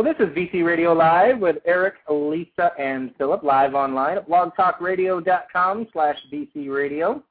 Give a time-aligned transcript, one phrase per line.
[0.00, 5.88] Well, this is BC Radio Live with Eric, Lisa, and Philip, live online at blogtalkradio.com
[5.92, 7.22] slash BC Radio.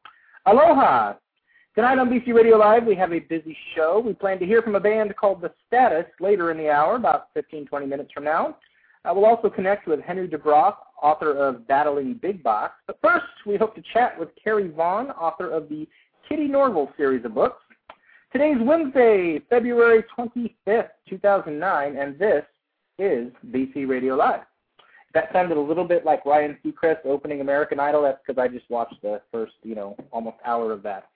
[0.46, 1.16] Aloha!
[1.74, 4.04] Tonight on BC Radio Live, we have a busy show.
[4.06, 7.30] We plan to hear from a band called The Status later in the hour, about
[7.34, 8.58] 15, 20 minutes from now.
[9.04, 12.76] Uh, we'll also connect with Henry Dubroff, author of Battling Big Box.
[12.86, 15.88] But first, we hope to chat with Carrie Vaughn, author of the
[16.28, 17.64] Kitty Norville series of books.
[18.32, 22.46] Today's Wednesday, February 25th, 2009, and this
[23.00, 24.42] is BC Radio Live.
[25.14, 28.04] That sounded a little bit like Ryan Seacrest opening American Idol.
[28.04, 31.10] That's because I just watched the first, you know, almost hour of that.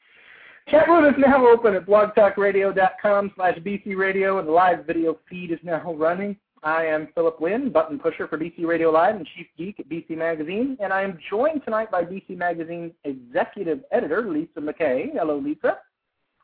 [0.70, 5.52] Chat room is now open at blogtalkradio.com slash BC Radio, and the live video feed
[5.52, 6.38] is now running.
[6.64, 10.12] I am Philip Winn, button pusher for BC Radio Live and chief geek at BC
[10.18, 15.10] Magazine, and I am joined tonight by BC Magazine's executive editor, Lisa McKay.
[15.14, 15.80] Hello, Lisa.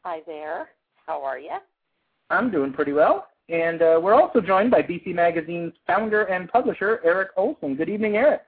[0.03, 0.67] Hi there.
[1.07, 1.57] How are you?
[2.29, 3.27] I'm doing pretty well.
[3.49, 7.75] And uh, we're also joined by BC Magazine's founder and publisher, Eric Olsen.
[7.75, 8.41] Good evening, Eric.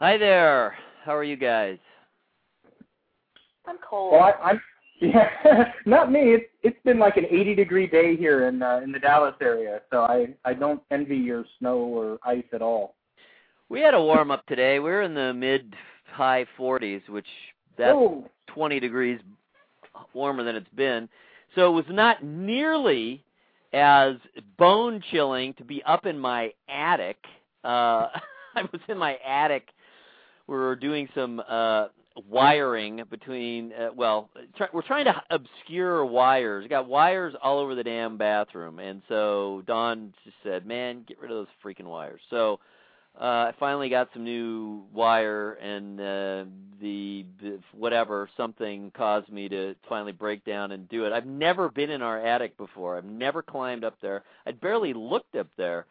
[0.00, 0.76] Hi there.
[1.04, 1.78] How are you guys?
[3.66, 4.12] I'm cold.
[4.12, 4.60] Well, I, I'm
[5.00, 5.28] yeah,
[5.86, 6.34] not me.
[6.34, 9.80] It's it's been like an 80 degree day here in uh, in the Dallas area,
[9.90, 12.94] so I I don't envy your snow or ice at all.
[13.68, 14.78] We had a warm up today.
[14.78, 15.74] We are in the mid
[16.12, 17.26] high 40s, which
[17.76, 18.28] that's Oh.
[18.54, 19.20] 20 degrees
[20.14, 21.08] warmer than it's been.
[21.54, 23.22] So it was not nearly
[23.76, 24.16] as
[24.58, 27.18] bone chilling to be up in my attic.
[27.62, 28.08] Uh
[28.56, 29.68] I was in my attic.
[30.46, 31.88] We were doing some uh
[32.30, 37.74] wiring between uh, well try, we're trying to obscure wires we got wires all over
[37.74, 42.20] the damn bathroom and so don just said man get rid of those freaking wires
[42.30, 42.58] so
[43.20, 46.44] uh i finally got some new wire and uh
[46.78, 47.24] the,
[47.72, 52.02] whatever something caused me to finally break down and do it i've never been in
[52.02, 55.86] our attic before i've never climbed up there i'd barely looked up there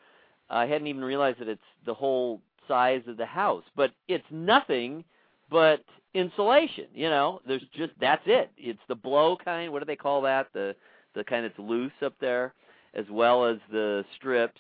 [0.49, 5.03] i hadn't even realized that it's the whole size of the house but it's nothing
[5.49, 5.83] but
[6.15, 6.85] insulation.
[6.93, 8.49] You know, there's just that's it.
[8.57, 9.71] It's the blow kind.
[9.71, 10.47] What do they call that?
[10.53, 10.75] The
[11.13, 12.53] the kind that's loose up there,
[12.95, 14.59] as well as the strips.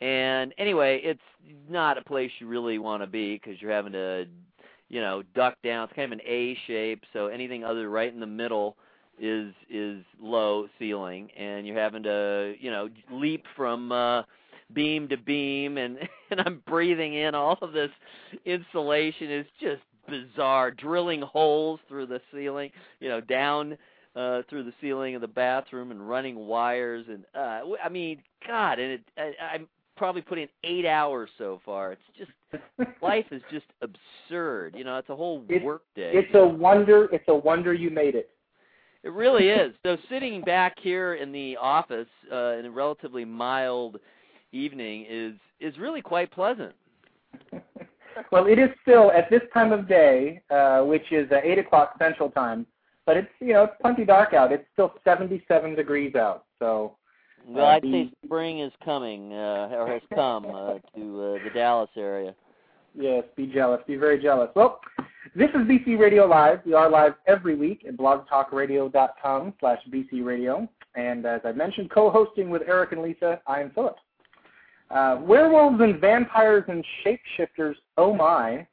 [0.00, 1.20] And anyway, it's
[1.68, 4.26] not a place you really want to be because you're having to,
[4.88, 5.84] you know, duck down.
[5.84, 8.76] It's kind of an A shape, so anything other than right in the middle
[9.18, 13.92] is is low ceiling, and you're having to, you know, leap from.
[13.92, 14.22] uh
[14.74, 15.98] beam to beam and
[16.30, 17.90] and I'm breathing in all of this
[18.44, 22.70] insulation is just bizarre drilling holes through the ceiling
[23.00, 23.76] you know down
[24.16, 28.78] uh through the ceiling of the bathroom and running wires and uh I mean god
[28.78, 32.30] and it I, I'm probably put in 8 hours so far it's just
[33.02, 37.08] life is just absurd you know it's a whole It- work day It's a wonder.
[37.12, 38.30] It's a wonder you made it.
[39.02, 39.72] it really is.
[39.84, 43.98] So sitting back here in the office uh, in a relatively mild
[44.52, 46.74] evening is is really quite pleasant.
[48.32, 51.94] well, it is still at this time of day, uh, which is uh, eight o'clock
[51.98, 52.66] Central Time.
[53.04, 54.52] But it's you know it's plenty dark out.
[54.52, 56.44] It's still 77 degrees out.
[56.58, 56.96] So
[57.46, 61.50] Well, Uh, I'd say spring is coming uh, or has come uh, to uh, the
[61.54, 62.34] Dallas area.
[62.94, 63.80] yes, be jealous.
[63.86, 64.50] Be very jealous.
[64.56, 64.80] Well,
[65.34, 66.60] this is BC Radio Live.
[66.64, 70.68] We are live every week at blogtalkradio.com slash BC Radio.
[70.94, 73.96] And as I mentioned, co-hosting with Eric and Lisa, I am Philip.
[74.90, 78.66] Uh, werewolves and vampires and shapeshifters, oh my.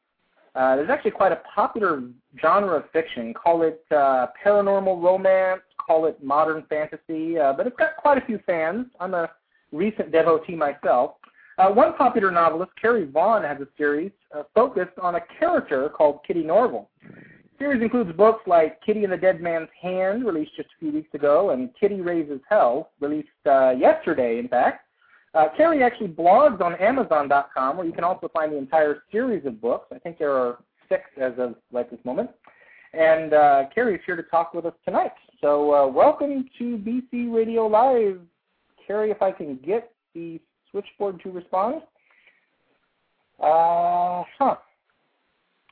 [0.55, 2.03] Uh, there's actually quite a popular
[2.40, 3.34] genre of fiction.
[3.34, 8.26] Call it uh, paranormal romance, call it modern fantasy, uh, but it's got quite a
[8.26, 8.88] few fans.
[9.00, 9.30] I'm a
[9.72, 11.16] recent devotee myself.
[11.58, 16.20] Uh, one popular novelist, Carrie Vaughn, has a series uh, focused on a character called
[16.26, 16.90] Kitty Norville.
[17.02, 20.91] The series includes books like Kitty and the Dead Man's Hand, released just a few
[20.91, 24.88] weeks ago, and Kitty Raises Hell, released uh, yesterday, in fact.
[25.36, 29.59] Uh, Carrie actually blogs on Amazon.com, where you can also find the entire series of
[29.62, 29.88] books.
[29.94, 30.59] I think there are
[30.90, 32.29] six as of like this moment.
[32.94, 35.12] And uh, Carrie is here to talk with us tonight.
[35.43, 38.22] So uh, welcome to BC Radio Live.
[38.87, 40.40] Carrie, if I can get the
[40.72, 41.81] switchboard to respond.
[43.41, 44.55] Uh, huh.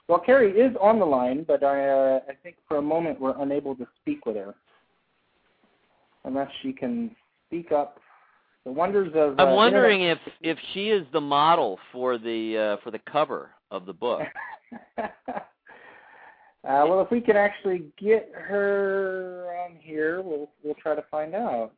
[0.10, 3.42] Well, Carrie is on the line, but I, uh, I think for a moment we're
[3.42, 4.56] unable to speak with her.
[6.26, 7.16] unless she can
[7.48, 7.98] speak up.
[8.66, 9.40] The wonders of.
[9.40, 13.00] I'm uh, wondering internet- if if she is the model for the uh, for the
[13.10, 14.20] cover of the book.
[16.64, 21.34] uh, well, if we can actually get her on here, we'll we'll try to find
[21.34, 21.72] out.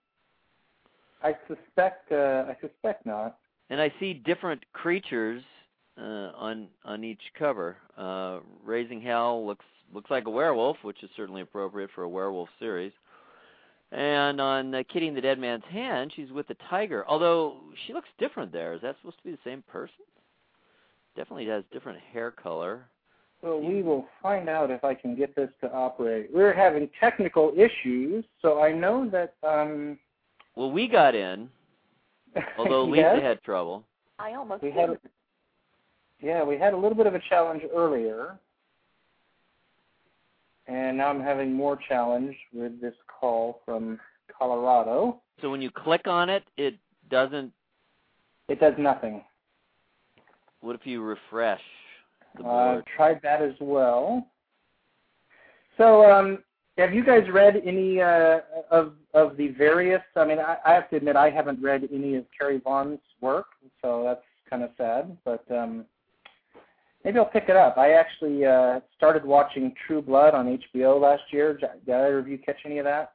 [1.21, 3.37] I suspect uh, I suspect not.
[3.69, 5.41] and I see different creatures
[5.97, 7.77] uh, on on each cover.
[7.97, 12.49] Uh, Raising Hell looks looks like a werewolf, which is certainly appropriate for a werewolf
[12.59, 12.91] series.
[13.91, 17.05] And on uh, Kitty in the Dead Man's Hand, she's with the tiger.
[17.07, 18.73] Although she looks different there.
[18.73, 19.93] Is that supposed to be the same person?
[21.15, 22.87] Definitely has different hair color.
[23.43, 26.29] So we will find out if I can get this to operate.
[26.33, 29.35] We're having technical issues, so I know that.
[29.43, 29.99] um
[30.55, 31.49] Well, we got in,
[32.57, 33.83] although Lisa yes, had trouble.
[34.17, 34.79] I almost we did.
[34.79, 34.97] had.
[36.21, 38.39] Yeah, we had a little bit of a challenge earlier,
[40.67, 43.99] and now I'm having more challenge with this call from
[44.37, 45.19] Colorado.
[45.41, 46.75] So when you click on it, it
[47.09, 47.51] doesn't.
[48.47, 49.21] It does nothing.
[50.61, 51.59] What if you refresh
[52.43, 54.27] Uh, tried that as well.
[55.77, 56.39] So, um,
[56.77, 58.39] have you guys read any uh,
[58.71, 60.01] of of the various?
[60.15, 63.47] I mean, I, I have to admit I haven't read any of Carrie Vaughn's work,
[63.81, 65.15] so that's kind of sad.
[65.23, 65.85] But um,
[67.05, 67.77] maybe I'll pick it up.
[67.77, 71.57] I actually uh, started watching True Blood on HBO last year.
[71.57, 73.13] Did either of you catch any of that?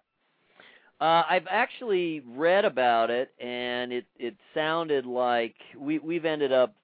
[1.01, 6.75] Uh, I've actually read about it, and it it sounded like we we've ended up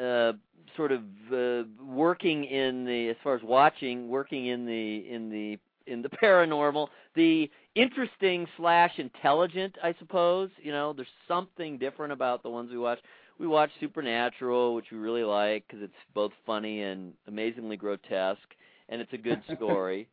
[0.00, 0.32] uh,
[0.76, 5.58] sort of uh, working in the as far as watching, working in the in the
[5.90, 10.50] in the paranormal, the interesting slash intelligent, I suppose.
[10.62, 12.98] You know, there's something different about the ones we watch.
[13.38, 18.54] We watch Supernatural, which we really like because it's both funny and amazingly grotesque,
[18.88, 20.08] and it's a good story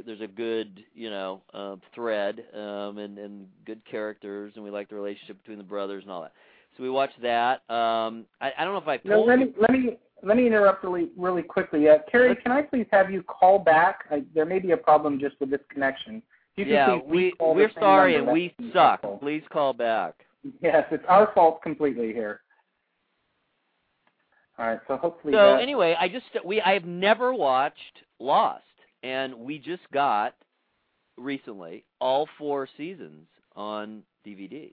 [0.00, 4.88] there's a good you know uh, thread um, and and good characters, and we like
[4.88, 6.32] the relationship between the brothers and all that.
[6.76, 7.62] So we watched that.
[7.68, 10.84] Um, I, I don't know if I've No, let me let me let me interrupt
[10.84, 11.88] really really quickly.
[11.88, 14.04] Uh, Carrie, can I please have you call back?
[14.10, 16.22] I, there may be a problem just with this connection.
[16.56, 19.00] You can Yeah, we we're sorry and we suck.
[19.02, 19.18] helpful.
[19.18, 20.14] Please call back.
[20.60, 22.40] Yes, it's our fault completely here.
[24.58, 25.32] All right, so hopefully.
[25.32, 28.64] So that, anyway, I just we I have never watched Lost,
[29.02, 30.34] and we just got
[31.16, 33.26] recently all four seasons
[33.56, 34.72] on DVD,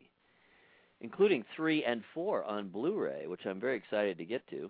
[1.01, 4.69] including three and four on Blu-ray, which I'm very excited to get to.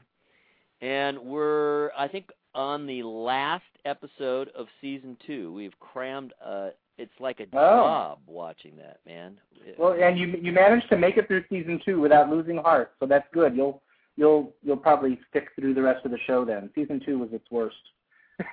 [0.81, 5.53] And we're I think on the last episode of season two.
[5.53, 7.83] We've crammed uh it's like a Oh.
[7.83, 9.37] job watching that, man.
[9.77, 13.05] well, and you you managed to make it through season two without losing heart, so
[13.05, 13.55] that's good.
[13.55, 13.81] You'll
[14.15, 16.69] you'll you'll probably stick through the rest of the show then.
[16.75, 17.77] Season two was its worst.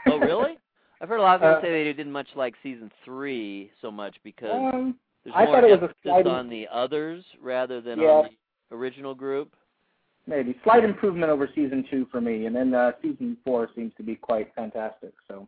[0.06, 0.58] oh, really?
[1.00, 3.90] I've heard a lot of people Uh, say they didn't much like season three so
[3.90, 4.96] much because um,
[5.26, 8.08] there's I more thought it was a slight- on the others rather than Yeah.
[8.08, 8.28] on
[8.70, 9.54] the original group.
[10.28, 14.02] maybe slight improvement over season two for me, and then uh, season four seems to
[14.02, 15.12] be quite fantastic.
[15.28, 15.46] So.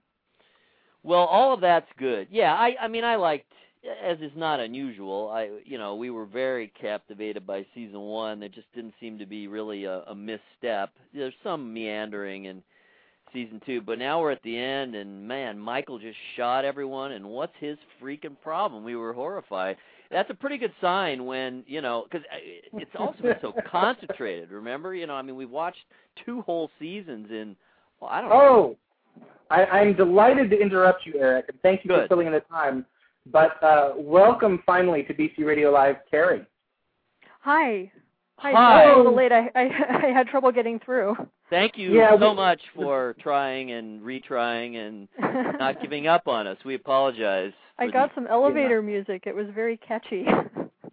[1.03, 2.29] Well, all of that's good.
[2.31, 3.51] Yeah, I I mean I liked
[4.05, 5.31] as is not unusual.
[5.33, 8.41] I you know, we were very captivated by season 1.
[8.41, 10.91] There just didn't seem to be really a, a misstep.
[11.15, 12.63] There's some meandering in
[13.33, 17.25] season 2, but now we're at the end and man, Michael just shot everyone and
[17.25, 18.85] what's his freaking problem?
[18.85, 19.77] We were horrified.
[20.11, 24.95] That's a pretty good sign when, you know, cuz it's also been so concentrated, remember?
[24.95, 25.85] You know, I mean, we watched
[26.25, 27.57] two whole seasons in
[28.01, 28.37] well, I don't know.
[28.37, 28.77] Oh,
[29.51, 32.85] I, I'm delighted to interrupt you, Eric, and thank you for filling in the time.
[33.27, 36.47] But uh, welcome finally to BC Radio Live, Carrie.
[37.41, 37.91] Hi.
[38.37, 38.53] Hi.
[38.53, 38.53] Hi.
[38.53, 39.33] Sorry I'm a little late.
[39.33, 41.17] I, I I had trouble getting through.
[41.51, 45.09] Thank you Yeah, so we- much for trying and retrying and
[45.59, 46.59] not giving up on us.
[46.65, 47.53] We apologize.
[47.79, 49.23] I got the- some elevator music.
[49.27, 50.27] It was very catchy.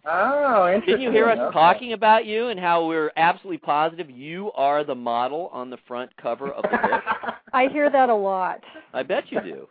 [0.08, 0.86] Oh, interesting.
[0.86, 1.52] Didn't you hear us Okay.
[1.52, 6.16] talking about you and how we're absolutely positive you are the model on the front
[6.16, 7.02] cover of the book?
[7.52, 8.60] I hear that a lot.
[8.94, 9.68] I bet you do.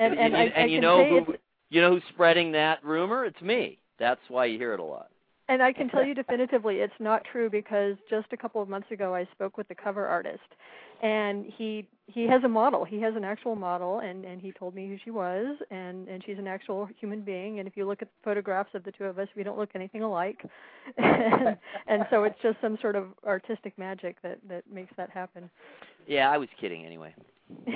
[0.00, 1.34] And and, and, I, and I you know who
[1.70, 3.24] you know who's spreading that rumor?
[3.26, 3.78] It's me.
[4.00, 5.10] That's why you hear it a lot.
[5.48, 8.90] And I can tell you definitively it's not true because just a couple of months
[8.90, 10.40] ago I spoke with the cover artist
[11.02, 12.84] and he he has a model.
[12.84, 16.22] He has an actual model and and he told me who she was and and
[16.24, 19.04] she's an actual human being and if you look at the photographs of the two
[19.04, 20.42] of us we don't look anything alike.
[20.98, 25.50] and, and so it's just some sort of artistic magic that that makes that happen.
[26.06, 27.14] Yeah, I was kidding anyway.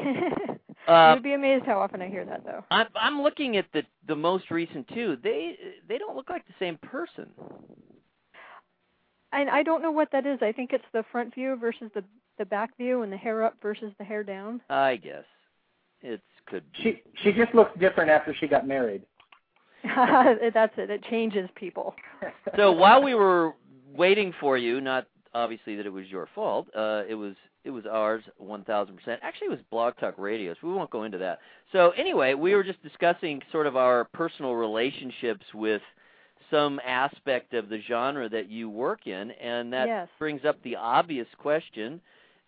[0.88, 2.64] Uh, You'd be amazed how often I hear that though.
[2.72, 5.16] I'm I'm looking at the the most recent two.
[5.22, 5.54] They
[5.88, 7.30] they don't look like the same person.
[9.30, 10.40] And I don't know what that is.
[10.42, 12.02] I think it's the front view versus the
[12.38, 14.60] the back view and the hair up versus the hair down.
[14.70, 15.24] I guess.
[16.02, 16.78] It could be.
[16.82, 19.02] She she just looks different after she got married.
[19.84, 20.90] That's it.
[20.90, 21.94] It changes people.
[22.56, 23.52] so while we were
[23.94, 26.68] waiting for you, not obviously that it was your fault.
[26.76, 27.34] Uh, it was
[27.64, 29.20] it was ours, one thousand percent.
[29.22, 31.38] Actually, it was Blog Talk Radio, so we won't go into that.
[31.72, 35.82] So anyway, we were just discussing sort of our personal relationships with
[36.50, 40.08] some aspect of the genre that you work in, and that Yes.
[40.18, 42.00] brings up the obvious question: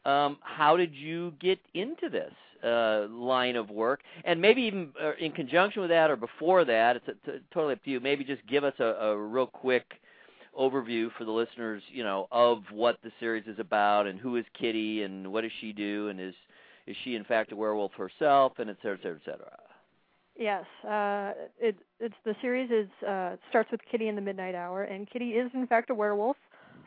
[0.04, 2.32] um, How did you get into this
[2.62, 4.00] uh, line of work?
[4.24, 7.74] And maybe even uh, in conjunction with that, or before that, it's uh, t- totally
[7.74, 8.00] up to you.
[8.00, 9.84] Maybe just give us a, a real quick
[10.58, 14.44] overview for the listeners, you know, of what the series is about and who is
[14.58, 16.34] Kitty and what does she do and is
[16.86, 19.58] is she in fact a werewolf herself and et cetera, et cetera, et cetera.
[20.36, 24.82] Yes, uh, it, it's the series is uh, starts with Kitty in the Midnight Hour,
[24.82, 26.36] and Kitty is in fact a werewolf,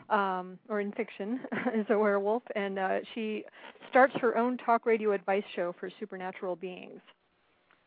[0.10, 1.40] um, or in fiction
[1.76, 3.44] is a werewolf, and uh, she
[3.90, 7.02] starts her own talk radio advice show for supernatural beings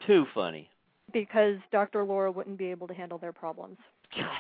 [0.07, 0.69] Too funny.
[1.13, 2.05] because Dr.
[2.05, 3.79] Laura wouldn't be able to handle their problems.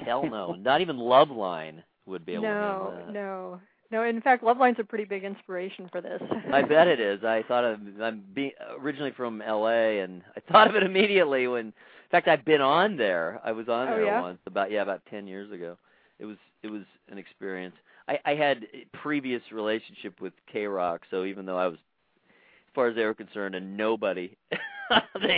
[0.04, 0.52] Hell no.
[0.58, 2.54] Not even Loveline would be able to no,
[2.92, 3.12] handle that.
[3.12, 3.60] no,
[3.92, 4.02] no.
[4.04, 6.20] In fact, Loveline's a pretty big inspiration for this.
[6.52, 7.22] I bet it is.
[7.24, 10.00] I thought of I'm be, originally from L.A.
[10.00, 11.66] and I thought of it immediately when.
[11.66, 13.40] In fact, I've been on there.
[13.44, 14.20] I was on Oh, there yeah?
[14.20, 15.76] once about yeah about ten years ago.
[16.18, 17.74] It was it was an experience.
[18.08, 21.78] I, I had a previous relationship with K Rock, so even though I was,
[22.28, 24.58] as far as they were concerned, a nobody, they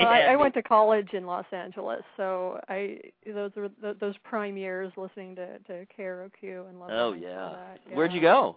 [0.00, 4.14] Well, I, I went to college in Los Angeles, so I those were th- those
[4.24, 6.90] prime years listening to to KROQ and Love.
[6.92, 7.94] Oh and all yeah.
[7.94, 8.56] Where'd you go?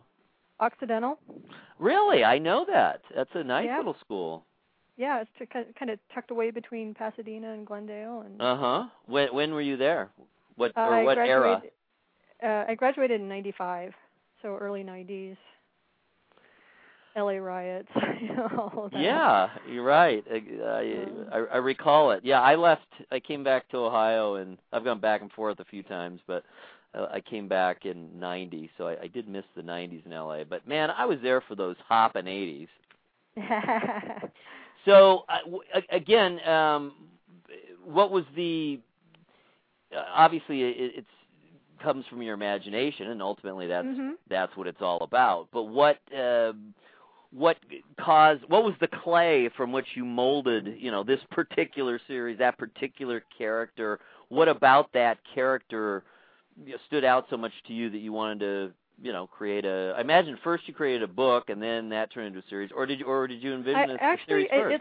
[0.60, 1.20] Occidental.
[1.80, 2.24] Really?
[2.24, 3.02] I know that.
[3.14, 3.78] That's a nice Yeah.
[3.78, 4.46] little school.
[4.98, 8.22] Yeah, it's to, kind of tucked away between Pasadena and Glendale.
[8.22, 8.84] And Uh huh.
[9.06, 10.10] When when were you there?
[10.56, 11.62] What or what era?
[12.44, 13.94] Uh, I graduated in '95,
[14.42, 15.38] so early '90s.
[17.16, 17.40] L.A.
[17.40, 17.88] riots,
[18.22, 19.00] you know, all of that.
[19.00, 20.22] Yeah, you're right.
[20.30, 22.26] I, I, I I recall it.
[22.26, 22.88] Yeah, I left.
[23.10, 26.44] I came back to Ohio, and I've gone back and forth a few times, but
[26.94, 30.44] uh, I came back in '90, so I, I did miss the '90s in LA.
[30.44, 32.68] But man, I was there for those hoppin' '80s.
[34.86, 36.94] So uh, again, um,
[37.84, 38.80] what was the?
[39.96, 41.08] Uh, obviously, it, it's
[41.86, 44.18] comes from your imagination, and ultimately that's Mhm.
[44.28, 45.48] that's what it's all about.
[45.52, 46.54] But what uh,
[47.32, 47.58] what
[48.00, 48.44] caused?
[48.50, 50.78] What was the clay from which you molded?
[50.80, 54.00] You know, this particular series, that particular character.
[54.30, 56.04] What about that character
[56.88, 58.72] stood out so much to you that you wanted to?
[59.02, 59.94] You know, create a.
[59.98, 62.86] I imagine first you created a book, and then that turned into a series, or
[62.86, 64.76] did you, or did you envision I, a, a actually, series first?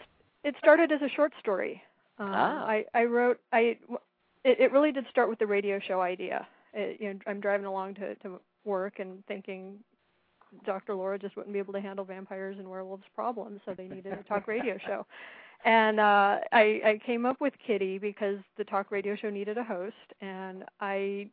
[0.44, 1.82] it, it started as a short story.
[2.20, 2.64] Um, Ah.
[2.64, 3.76] I I wrote I
[4.44, 6.46] it, it really did start with the radio show idea.
[6.74, 9.78] It, you know, I'm driving along to to work and thinking
[10.64, 10.94] Dr.
[10.94, 14.22] Laura just wouldn't be able to handle vampires and werewolves problems, so they needed a
[14.24, 15.06] talk radio show.
[15.66, 19.64] And uh I I came up with Kitty because the talk radio show needed a
[19.64, 21.28] host and I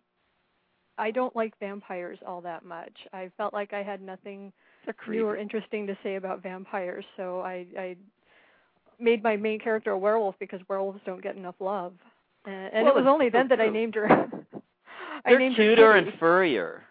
[0.97, 2.93] I don't like vampires all that much.
[3.11, 4.53] I felt like I had nothing
[5.07, 7.97] new or interesting to say about vampires, so I I
[8.99, 11.93] made my main character a werewolf because werewolves don't get enough love.
[12.45, 14.29] And, and Well, it was only then true, that I named her.
[15.25, 16.83] They're cuter and furrier.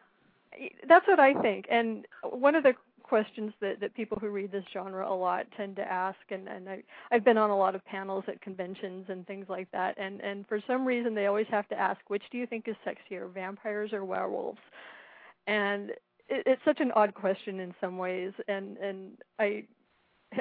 [0.88, 1.66] That's what I think.
[1.70, 5.74] And one of the questions that, that people who read this genre a lot tend
[5.74, 9.26] to ask and, and I I've been on a lot of panels at conventions and
[9.26, 12.38] things like that and, and for some reason they always have to ask which do
[12.38, 14.60] you think is sexier, vampires or werewolves?
[15.48, 15.90] And
[16.28, 19.64] it, it's such an odd question in some ways and, and I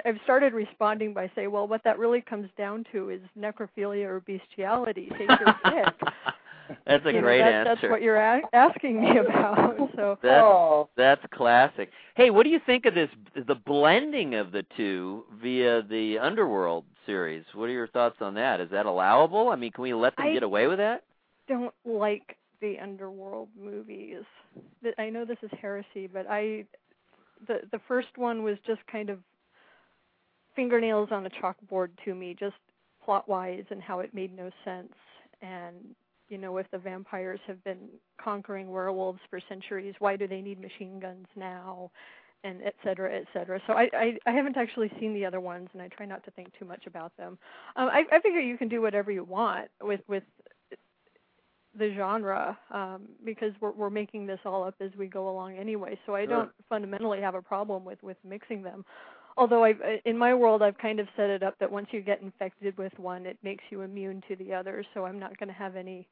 [0.05, 4.19] I've started responding by saying, well, what that really comes down to is necrophilia or
[4.19, 5.09] bestiality.
[5.17, 6.09] Take your pick.
[6.85, 7.75] That's a great that- answer.
[7.81, 9.77] That's what you're a- asking me about.
[9.95, 11.89] So That's oh, that's classic.
[12.15, 16.85] Hey, what do you think of this the blending of the two via the Underworld
[17.05, 17.43] series?
[17.53, 18.61] What are your thoughts on that?
[18.61, 19.49] Is that allowable?
[19.49, 21.03] I mean, can we let them I- get away with that?
[21.49, 24.23] don't like the underworld movies.
[24.83, 26.65] Th- I know this is heresy, but I
[27.47, 29.19] the the first one was just kind of
[30.55, 32.55] fingernails on a chalkboard to me, just
[33.03, 34.93] plot wise and how it made no sense.
[35.41, 35.75] And
[36.29, 37.89] you know, if the vampires have been
[38.21, 41.91] conquering werewolves for centuries, why do they need machine guns now?
[42.45, 43.59] And et cetera, et cetera.
[43.67, 46.31] So I, I, I haven't actually seen the other ones, and I try not to
[46.31, 47.37] think too much about them.
[47.75, 50.23] Um, I, I figure you can do whatever you want with with
[51.77, 55.99] the genre um, because we're we're making this all up as we go along anyway.
[56.05, 56.35] So I Sure.
[56.35, 58.85] don't fundamentally have a problem with with mixing them.
[59.37, 62.01] Although I have in my world I've kind of set it up that once you
[62.01, 64.85] get infected with one, it makes you immune to the others.
[64.93, 66.07] So I'm not going to have any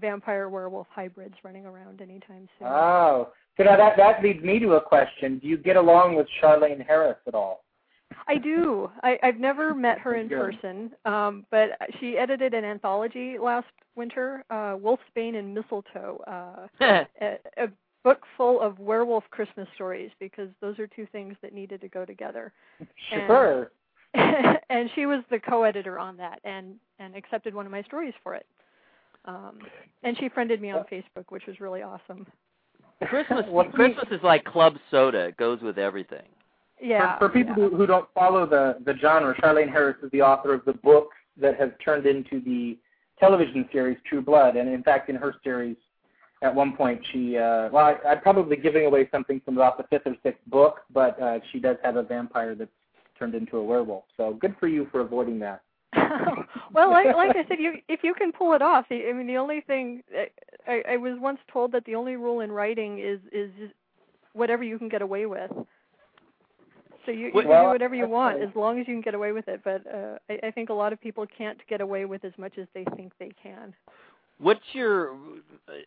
[0.00, 2.68] vampire werewolf hybrids running around anytime soon.
[2.68, 3.32] oh.
[3.56, 6.84] So now that that leads me to a question: Do you get along with Charlaine
[6.84, 7.64] Harris at all?
[8.26, 8.90] I do.
[9.02, 11.70] I, I've never met her in person, um, but
[12.00, 13.66] she edited an anthology last
[13.96, 16.66] winter, uh, Wolfsbane and Mistletoe, uh,
[17.20, 17.68] a, a
[18.02, 22.04] book full of werewolf Christmas stories because those are two things that needed to go
[22.04, 22.52] together.
[23.10, 23.70] Sure.
[24.14, 28.34] and she was the co-editor on that and and accepted one of my stories for
[28.34, 28.46] it.
[29.24, 29.58] Um,
[30.02, 32.26] and she friended me on Facebook, which was really awesome.
[33.06, 35.26] Christmas Well, Christmas is like club soda.
[35.26, 36.26] It goes with everything.
[36.80, 37.18] Yeah.
[37.18, 37.68] For, for people yeah.
[37.68, 41.10] who, who don't follow the, the genre, Charlaine Harris is the author of the book
[41.36, 42.78] that has turned into the
[43.18, 44.56] television series True Blood.
[44.56, 45.76] And in fact, in her series,
[46.42, 49.84] at one point, she, uh, well, I, I'm probably giving away something from about the
[49.84, 52.70] fifth or sixth book, but uh, she does have a vampire that's
[53.18, 54.04] turned into a werewolf.
[54.16, 55.62] So good for you for avoiding that.
[56.72, 58.86] well, like, like I said, you if you can pull it off.
[58.90, 60.02] I mean, the only thing
[60.66, 63.50] I, I was once told that the only rule in writing is is
[64.32, 65.50] whatever you can get away with.
[67.06, 69.32] So you, you can do whatever you want as long as you can get away
[69.32, 69.62] with it.
[69.64, 72.56] But uh, I, I think a lot of people can't get away with as much
[72.56, 73.74] as they think they can.
[74.40, 75.16] What's your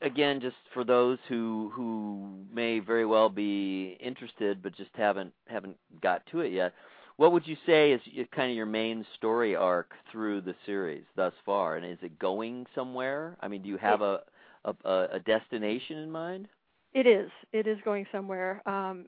[0.01, 5.77] again just for those who who may very well be interested but just haven't haven't
[6.01, 6.73] got to it yet?
[7.17, 8.01] What would you say is
[8.35, 11.77] kind of your main story arc through the series thus far?
[11.77, 13.37] And is it going somewhere?
[13.41, 14.21] I mean, do you have a
[14.65, 16.47] a, a destination in mind?
[16.93, 17.31] It is.
[17.53, 18.61] It is going somewhere.
[18.67, 19.05] Um,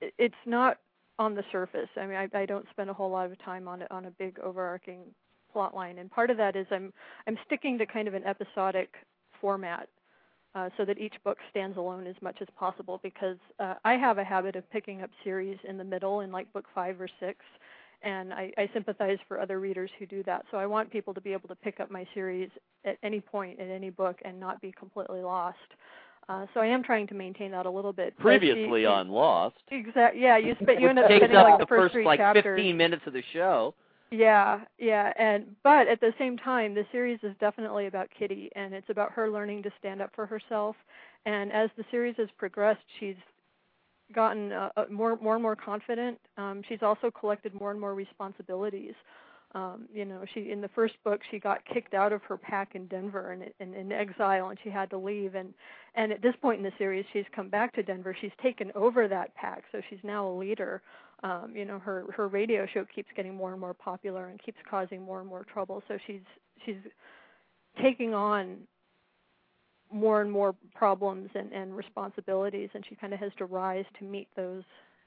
[0.00, 0.78] it's not
[1.18, 1.88] on the surface.
[1.96, 4.10] I mean, I, I don't spend a whole lot of time on it on a
[4.12, 5.00] big overarching
[5.52, 6.92] plot line, and part of that is I'm
[7.26, 8.94] I'm sticking to kind of an episodic
[9.40, 9.88] format,
[10.54, 13.00] uh, so that each book stands alone as much as possible.
[13.02, 16.52] Because uh, I have a habit of picking up series in the middle, in like
[16.52, 17.38] book five or six,
[18.02, 20.44] and I, I sympathize for other readers who do that.
[20.50, 22.50] So I want people to be able to pick up my series
[22.84, 25.58] at any point in any book and not be completely lost.
[26.28, 28.16] Uh, so I am trying to maintain that a little bit.
[28.18, 29.56] Previously on Lost.
[29.70, 30.20] Exactly.
[30.20, 32.20] Yeah, you spend you end up spending up like the the first, first three like
[32.20, 32.58] chapters.
[32.58, 33.74] 15 minutes of the show.
[34.10, 38.72] Yeah, yeah, and but at the same time, the series is definitely about Kitty, and
[38.72, 40.76] it's about her learning to stand up for herself.
[41.26, 43.16] And as the series has progressed, she's
[44.14, 46.18] gotten uh, uh, more more and more confident.
[46.38, 48.94] Um, she's also collected more and more responsibilities.
[49.54, 52.74] Um, you know, she in the first book she got kicked out of her pack
[52.74, 55.34] in Denver and in, in exile, and she had to leave.
[55.34, 55.54] And
[55.94, 58.16] and at this point in the series, she's come back to Denver.
[58.20, 60.82] She's taken over that pack, so she's now a leader.
[61.24, 64.58] Um, you know, her her radio show keeps getting more and more popular and keeps
[64.70, 65.82] causing more and more trouble.
[65.88, 66.20] So she's
[66.64, 66.76] she's
[67.82, 68.58] taking on
[69.90, 74.04] more and more problems and, and responsibilities, and she kind of has to rise to
[74.04, 74.62] meet those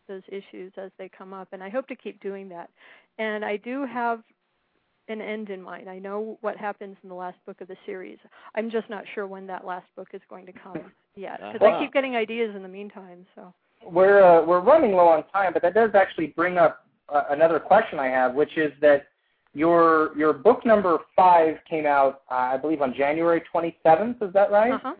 [0.07, 1.47] those issues as they come up.
[1.51, 2.69] And I hope to keep doing that.
[3.17, 4.21] And I do have
[5.07, 5.89] an end in mind.
[5.89, 8.17] I know what happens in the last book of the series.
[8.55, 11.77] I'm just not sure when that last book is going to come yet because Uh-huh.
[11.77, 13.25] I keep getting ideas in the meantime.
[13.35, 13.53] So.
[13.85, 17.59] We're uh, we're running low on time, but that does actually bring up uh, another
[17.59, 19.07] question I have, which is that
[19.53, 24.21] your your book number five came out, uh, I believe, on January 27th.
[24.21, 24.73] Is that right?
[24.73, 24.93] Uh huh.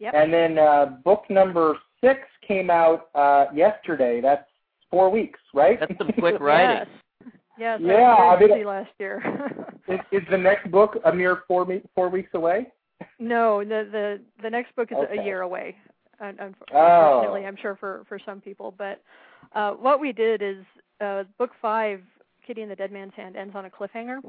[0.00, 0.14] Yep.
[0.14, 4.20] And then uh, book number six came out uh, yesterday.
[4.20, 4.46] That's
[4.90, 5.78] four weeks, right?
[5.80, 6.86] That's some quick writing.
[6.86, 7.30] Yes.
[7.58, 7.80] Yes.
[7.82, 9.22] Yeah, I was I mean- busy last year.
[9.88, 12.68] is, is the next book a mere four me- four weeks away?
[13.20, 15.18] no, the the the next book is Okay.
[15.18, 15.76] a year away.
[16.20, 16.76] Un- un- Oh.
[16.76, 18.74] Unfortunately, I'm sure for for some people.
[18.76, 19.02] But
[19.54, 20.64] uh, what we did is
[21.00, 22.02] uh, book five,
[22.46, 24.20] Kitty and the Dead Man's Hand, ends on a cliffhanger.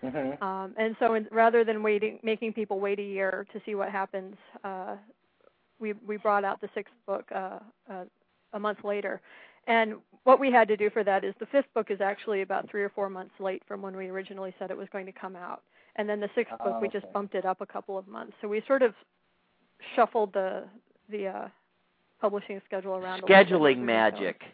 [0.00, 3.74] hmm Um, and so in, rather than waiting, making people wait a year to see
[3.74, 4.96] what happens, uh,
[5.78, 7.58] we we brought out the sixth book uh,
[7.90, 8.04] uh,
[8.52, 9.20] a month later.
[9.66, 12.70] And what we had to do for that is the fifth book is actually about
[12.70, 15.36] three or four months late from when we originally said it was going to come
[15.36, 15.62] out.
[15.96, 18.32] And then the sixth book we just bumped it up a couple of months.
[18.40, 18.94] So we sort of
[19.94, 20.64] shuffled the
[21.10, 21.48] the uh,
[22.20, 23.20] publishing schedule around.
[23.20, 24.40] a little bit as we Scheduling magic.
[24.40, 24.52] going.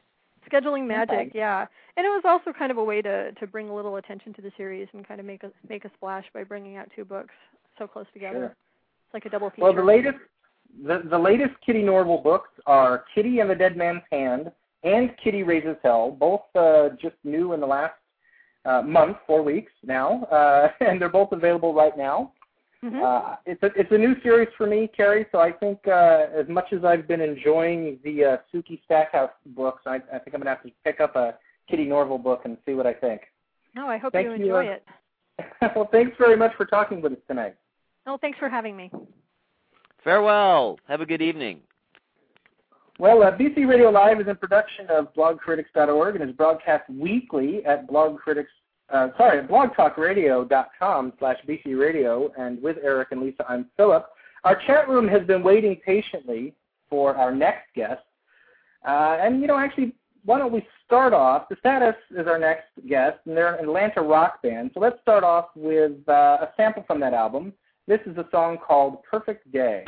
[0.51, 1.31] Scheduling magic, Okay.
[1.35, 1.65] yeah,
[1.97, 4.43] and it was also kind of a way to to bring a little attention to
[4.43, 7.35] the series and kind of make a make a splash by bringing out two books
[7.79, 8.39] so close together.
[8.39, 8.45] Sure.
[8.47, 9.63] It's like a double feature.
[9.63, 10.19] Well, the latest
[10.83, 14.51] the, the latest Kitty Norville books are Kitty and the Dead Man's Hand
[14.83, 17.95] and Kitty Raises Hell, both uh, just new in the last
[18.67, 22.33] uh, month, four weeks now, uh, and they're both available right now.
[22.85, 23.03] Mhm.
[23.03, 25.27] Uh, it's a it's a new series for me, Carrie.
[25.33, 29.83] So I think uh, as much as I've been enjoying the uh, Sookie Stackhouse books,
[29.87, 31.39] I, I think I'm gonna have to pick up a
[31.71, 33.23] Kitty Norville book and see what I think.
[33.75, 34.85] no, I hope thank you you, enjoy uh, it.
[35.77, 37.57] well, thanks very much for talking with us tonight.
[38.07, 38.91] Oh, thanks for having me.
[40.03, 40.79] Farewell.
[40.87, 41.61] Have a good evening.
[42.99, 47.89] Well, uh, BC Radio Live is in production of blogcritics.org and is broadcast weekly at
[47.89, 48.53] blogcritics,
[48.93, 52.31] uh, sorry, blogtalkradio.com slash BC Radio.
[52.39, 54.07] And with Eric and Lisa, I'm Philip.
[54.45, 56.55] Our chat room has been waiting patiently
[56.91, 58.03] for our next guest.
[58.87, 59.95] Uh, and, you know, actually,
[60.25, 61.49] why don't we start off?
[61.49, 64.71] The Status is our next guest, and they're an Atlanta rock band.
[64.75, 67.53] So let's start off with uh, a sample from that album.
[67.87, 69.85] This is a song called Perfect Day.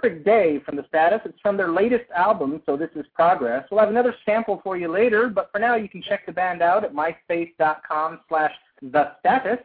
[0.00, 1.20] Perfect Day from the Status.
[1.26, 3.66] It's from their latest album, so this is progress.
[3.70, 6.62] We'll have another sample for you later, but for now you can check the band
[6.62, 9.58] out at myspace.com slash the status.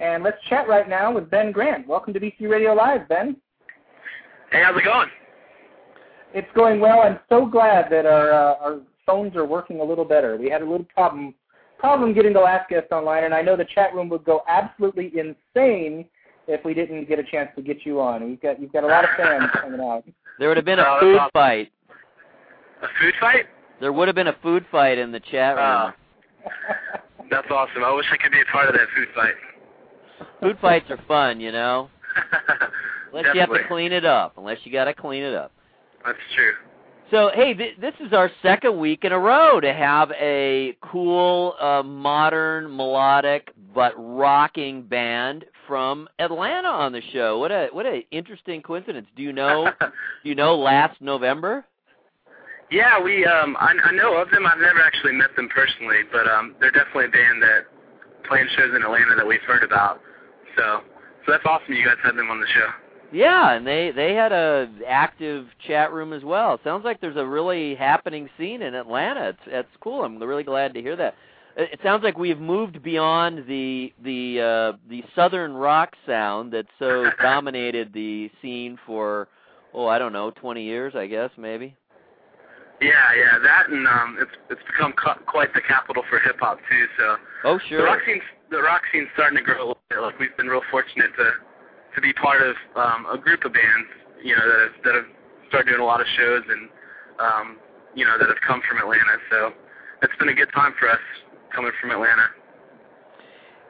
[0.00, 1.86] And let's chat right now with Ben Grant.
[1.86, 3.36] Welcome to BC Radio Live, Ben.
[4.50, 5.08] Hey, how's it going?
[6.34, 7.00] It's going well.
[7.02, 10.36] I'm so glad that our uh, our phones are working a little better.
[10.36, 11.34] We had a little problem
[11.78, 15.12] problem getting the last guest online, and I know the chat room would go absolutely
[15.16, 16.04] insane
[16.48, 18.28] if we didn't get a chance to get you on.
[18.28, 20.02] You've got you've got a lot of fans coming out.
[20.38, 21.70] There would have been a Oh, food fight.
[22.82, 23.46] A food fight?
[23.80, 25.92] There would have been a food fight in the chat room.
[25.92, 25.92] Oh,
[27.30, 27.84] that's awesome.
[27.84, 29.34] I wish I could be a part of that food fight.
[30.40, 31.90] Food fights are fun, you know.
[33.12, 34.34] Unless you have to clean it up.
[34.36, 35.52] Unless you got to clean it up.
[36.04, 36.52] That's true.
[37.10, 41.54] So, hey, th- this is our second week in a row to have a cool,
[41.60, 47.38] uh, modern, melodic, but rocking band from Atlanta on the show.
[47.38, 49.06] What a what a interesting coincidence.
[49.14, 49.70] Do you know?
[49.80, 51.64] do you know last November?
[52.70, 54.46] yeah, we um I, I know of them.
[54.46, 57.60] I've never actually met them personally, but um they're definitely a band that
[58.26, 60.00] playing shows in Atlanta that we've heard about.
[60.56, 60.80] So
[61.26, 62.68] so that's awesome you guys had them on the show.
[63.10, 66.60] Yeah, and they they had a active chat room as well.
[66.62, 69.30] Sounds like there's a really happening scene in Atlanta.
[69.30, 70.04] It's it's cool.
[70.04, 71.14] I'm really glad to hear that.
[71.58, 77.10] It sounds like we've moved beyond the the uh the southern rock sound that so
[77.20, 79.26] dominated the scene for
[79.74, 81.76] oh, I don't know, 20 years, I guess, maybe.
[82.80, 86.58] Yeah, yeah, that and um it's it's become cu- quite the capital for hip hop
[86.70, 86.86] too.
[86.96, 89.98] So Oh, sure, the rock scene's the rock scene's starting to grow a little bit.
[89.98, 91.30] Like we've been real fortunate to
[91.96, 93.88] to be part of um, a group of bands,
[94.22, 95.08] you know, that have, that have
[95.48, 96.68] started doing a lot of shows and
[97.18, 97.58] um,
[97.96, 99.18] you know that have come from Atlanta.
[99.28, 99.50] So
[100.02, 101.02] it's been a good time for us
[101.54, 102.26] coming from Atlanta.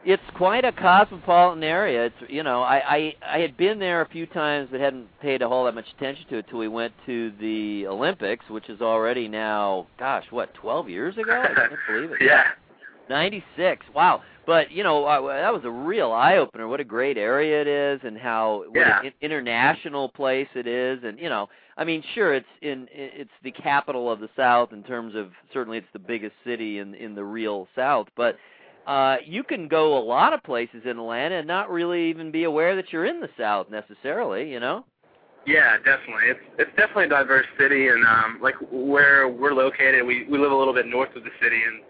[0.04, 2.06] It's quite a cosmopolitan area.
[2.06, 5.42] It's you know, I, I I had been there a few times but hadn't paid
[5.42, 8.80] a whole lot much attention to it till we went to the Olympics, which is
[8.80, 11.42] already now gosh, what, 12 years ago?
[11.42, 12.18] I can't believe it.
[12.22, 12.44] yeah,
[13.10, 13.86] 96.
[13.94, 14.22] Wow.
[14.46, 17.66] But, you know, uh, that was a real eye opener what a great area it
[17.66, 22.34] is and how what an international place it is and, you know, I mean, sure
[22.34, 26.34] it's in it's the capital of the South in terms of certainly it's the biggest
[26.44, 28.36] city in in the real South, but
[28.86, 32.44] uh you can go a lot of places in Atlanta and not really even be
[32.44, 34.84] aware that you're in the South necessarily, you know?
[35.48, 36.28] yeah, definitely.
[36.28, 40.52] It's it's definitely a diverse city, and um, like where we're located, we we live
[40.52, 41.82] a little bit north of the city, and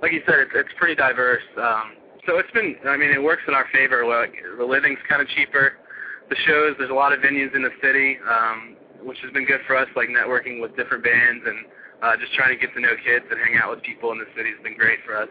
[0.00, 1.42] like you said, it's it's pretty diverse.
[1.58, 1.92] Um,
[2.26, 4.06] so it's been, I mean, it works in our favor.
[4.06, 5.74] Like the living's kind of cheaper.
[6.30, 9.60] The shows, there's a lot of venues in the city, um, which has been good
[9.66, 11.66] for us, like networking with different bands and
[12.02, 14.26] uh, just trying to get to know kids and hang out with people in the
[14.36, 15.28] city has been great for us.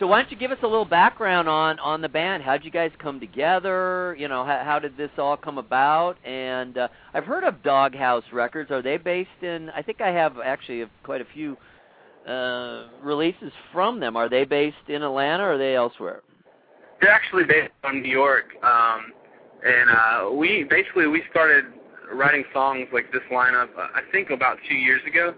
[0.00, 2.42] So why don't you give us a little background on on the band?
[2.42, 4.16] How'd you guys come together?
[4.18, 6.16] You know, how, how did this all come about?
[6.24, 8.70] And uh, I've heard of Doghouse Records.
[8.70, 9.68] Are they based in?
[9.70, 11.56] I think I have actually quite a few
[12.26, 14.16] uh releases from them.
[14.16, 16.22] Are they based in Atlanta or are they elsewhere?
[17.00, 19.12] They're actually based on New York, um,
[19.64, 21.66] and uh, we basically we started
[22.12, 23.70] writing songs like this lineup.
[23.76, 25.34] Uh, I think about two years ago,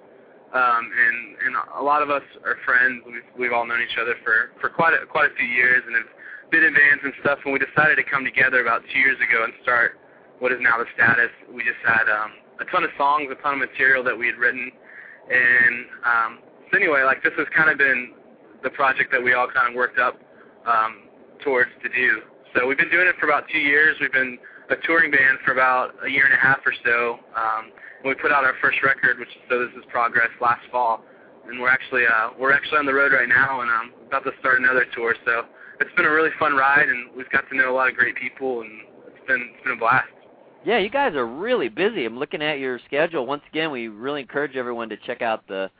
[0.52, 3.02] um, and and a lot of us are friends.
[3.06, 5.94] We've we've all known each other for for quite a, quite a few years, and
[5.96, 6.10] have
[6.50, 7.38] been in bands and stuff.
[7.44, 9.98] And we decided to come together about two years ago and start
[10.38, 11.30] what is now the status.
[11.52, 14.36] We just had um, a ton of songs, a ton of material that we had
[14.36, 14.70] written,
[15.30, 16.32] and um,
[16.70, 18.14] so anyway, like this has kind of been
[18.62, 20.18] the project that we all kind of worked up
[20.66, 21.08] um,
[21.42, 22.22] towards to do.
[22.54, 23.96] so we've been doing it for about two years.
[24.00, 24.38] We've been
[24.72, 27.18] a touring band for about a year and a half or so.
[27.36, 27.70] Um,
[28.04, 31.04] we put out our first record, which is So This Is Progress, last fall,
[31.46, 34.32] and we're actually uh, we're actually on the road right now, and I'm about to
[34.40, 35.14] start another tour.
[35.24, 35.44] So
[35.80, 38.16] it's been a really fun ride, and we've got to know a lot of great
[38.16, 38.70] people, and
[39.06, 40.08] it's been it's been a blast.
[40.64, 42.04] Yeah, you guys are really busy.
[42.04, 43.26] I'm looking at your schedule.
[43.26, 45.70] Once again, we really encourage everyone to check out the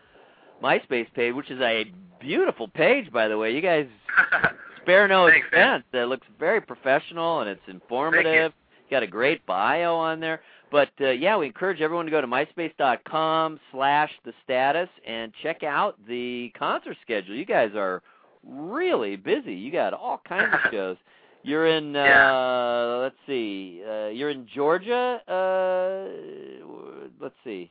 [0.63, 1.85] MySpace page, which is a
[2.21, 3.53] beautiful page, by the way.
[3.53, 3.87] You guys
[4.83, 5.77] spare no Thanks, man.
[5.77, 5.85] expense.
[5.93, 8.53] It looks very professional and it's informative.
[8.93, 10.43] You got a great bio on there.
[10.71, 15.63] But uh, yeah, we encourage everyone to go to myspace.com slash the status and check
[15.63, 17.35] out the concert schedule.
[17.35, 18.03] You guys are
[18.47, 19.55] really busy.
[19.55, 20.99] You got all kinds of shows.
[21.43, 22.99] You're in uh Yeah.
[23.01, 23.83] let's see.
[23.83, 25.23] Uh you're in Georgia.
[25.27, 27.71] Uh let's see.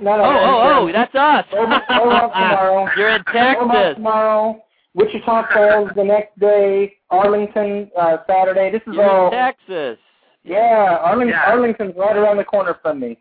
[0.00, 1.44] No, no, Oh, oh, oh, that's us.
[1.52, 2.88] Over- over tomorrow.
[2.96, 3.96] You're in Texas.
[3.96, 4.62] tomorrow.
[4.94, 6.94] Wichita Falls the next day.
[7.10, 8.70] Arlington uh, Saturday.
[8.70, 9.26] This is You're all.
[9.26, 9.98] in Texas.
[10.46, 11.50] Yeah, Arling- Yeah.
[11.50, 13.18] Arlington's right around the corner from me.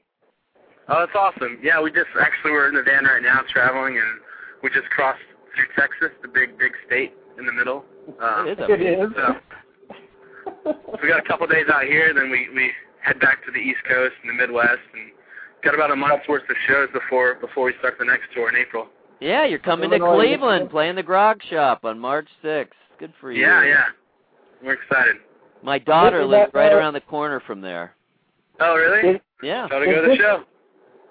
[0.88, 1.57] Oh, that's awesome.
[1.63, 4.19] Yeah, we just actually we're in the van right now traveling, and
[4.61, 5.19] we just crossed
[5.55, 7.83] through Texas, the big big state in the middle.
[8.19, 8.69] Um, it is.
[8.69, 9.09] It is.
[9.15, 9.35] so,
[10.63, 13.57] so we got a couple days out here, then we we head back to the
[13.57, 15.11] East Coast and the Midwest, and
[15.63, 18.55] got about a month's worth of shows before before we start the next tour in
[18.55, 18.88] April.
[19.19, 22.67] Yeah, you're coming to Cleveland, playing the Grog Shop on March 6th.
[22.99, 23.41] Good for you.
[23.41, 23.85] Yeah, yeah,
[24.63, 25.15] we're excited.
[25.65, 27.95] My daughter This is lives that, right uh, around the corner from there.
[28.60, 29.15] Oh, really?
[29.15, 29.67] Is, Yeah.
[29.69, 30.43] Gotta go to is the this- show.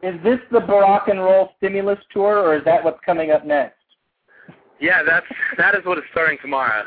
[0.03, 3.77] is this the Barack and Roll stimulus tour, or is that what's coming up next?
[4.81, 5.27] Yeah, that's
[5.59, 6.85] that is what is starting tomorrow.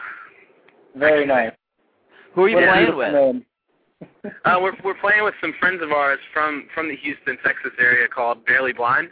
[0.96, 1.52] Very nice.
[2.34, 3.14] Who are you What playing with?
[3.14, 3.46] name.
[4.46, 8.08] Uh, we're we're playing with some friends of ours from from the Houston, Texas area
[8.08, 9.10] called Barely Blind.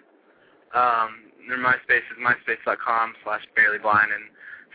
[0.73, 4.23] Um, their MySpace is myspace.com slash Barely Blind, and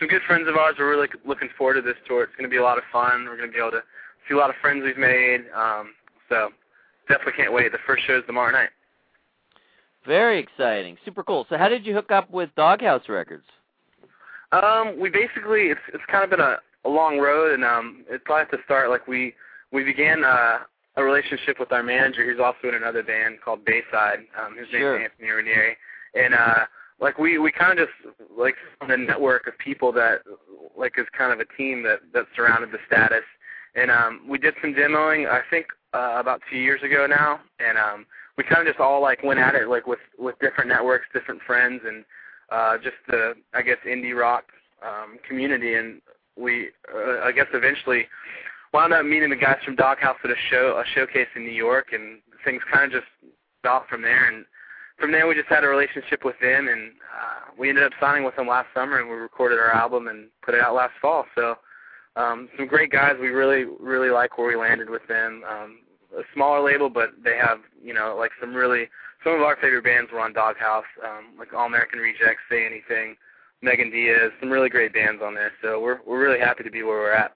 [0.00, 0.74] some good friends of ours.
[0.78, 2.24] We're really looking forward to this tour.
[2.24, 3.26] It's going to be a lot of fun.
[3.26, 3.82] We're going to be able to
[4.28, 5.42] see a lot of friends we've made.
[5.54, 5.92] Um,
[6.28, 6.48] so
[7.08, 7.70] definitely can't wait.
[7.70, 8.70] The first show is tomorrow night.
[10.06, 10.96] Very exciting.
[11.04, 11.46] Super cool.
[11.50, 13.44] So how did you hook up with Doghouse Records?
[14.52, 18.24] Um, we basically it's it's kind of been a, a long road, and um, it
[18.24, 19.34] probably to start like we
[19.70, 20.58] we began uh,
[20.96, 24.20] a relationship with our manager, who's also in another band called Bayside.
[24.40, 24.98] Um, his Sure.
[24.98, 25.72] name's Anthony Raneri,
[26.14, 26.64] and uh,
[27.00, 30.20] like we we kind of just like formed a network of people that
[30.76, 33.24] like is kind of a team that that surrounded the status,
[33.74, 35.28] and um, we did some demoing.
[35.28, 39.00] I think uh, about two years ago now, and um, we kind of just all
[39.00, 42.04] like went at it like with with different networks, different friends, and
[42.50, 44.44] uh, just the I guess indie rock
[44.82, 46.00] um, community, and
[46.36, 48.06] we uh, I guess eventually
[48.72, 51.88] wound up meeting the guys from Doghouse at a show a showcase in New York,
[51.92, 53.10] and things kind of just
[53.60, 54.28] stopped from there.
[54.28, 54.44] And
[55.00, 58.24] from there, we just had a relationship with them, and uh, we ended up signing
[58.24, 61.24] with them last summer, and we recorded our album and put it out last fall.
[61.34, 61.56] So
[62.16, 63.14] um, some great guys.
[63.20, 65.42] We really really like where we landed with them.
[65.48, 65.78] Um,
[66.16, 68.88] a smaller label, but they have you know like some really
[69.24, 73.16] some of our favorite bands were on Doghouse, um, like All American Rejects, Say Anything,
[73.62, 75.52] Meg & Dia, some really great bands on there.
[75.62, 77.34] So we're we're really happy to be where we're at.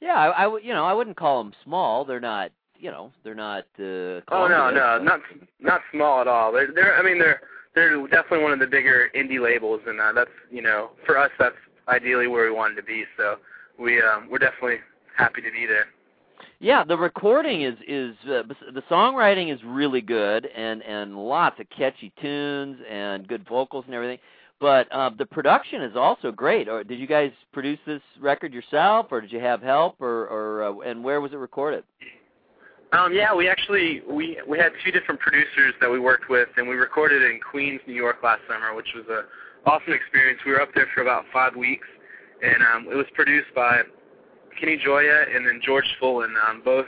[0.00, 2.04] Yeah, I, I you know I wouldn't call them small.
[2.04, 3.64] They're not you know they're not.
[3.78, 5.20] Uh, Oh no, no, but- not
[5.60, 6.52] not small at all.
[6.52, 7.40] They're they're I mean they're
[7.74, 11.30] they're definitely one of the bigger indie labels, and uh, that's you know for us
[11.38, 11.56] that's
[11.88, 13.04] ideally where we wanted to be.
[13.16, 13.36] So
[13.78, 14.78] we um, we're definitely
[15.16, 15.86] happy to be there.
[16.58, 18.42] Yeah, the recording is is uh,
[18.74, 23.94] the songwriting is really good and and lots of catchy tunes and good vocals and
[23.94, 24.18] everything.
[24.60, 26.68] But uh, the production is also great.
[26.68, 30.64] Or did you guys produce this record yourself, or did you have help, or or
[30.64, 31.82] uh, and where was it recorded?
[32.92, 36.68] Um, yeah, we actually we we had two different producers that we worked with, and
[36.68, 39.22] we recorded in Queens, New York last summer, which was a
[39.68, 40.40] awesome experience.
[40.44, 41.86] We were up there for about five weeks,
[42.42, 43.82] and um, it was produced by
[44.58, 46.86] Kenny Gioia and then George Fullen, um, both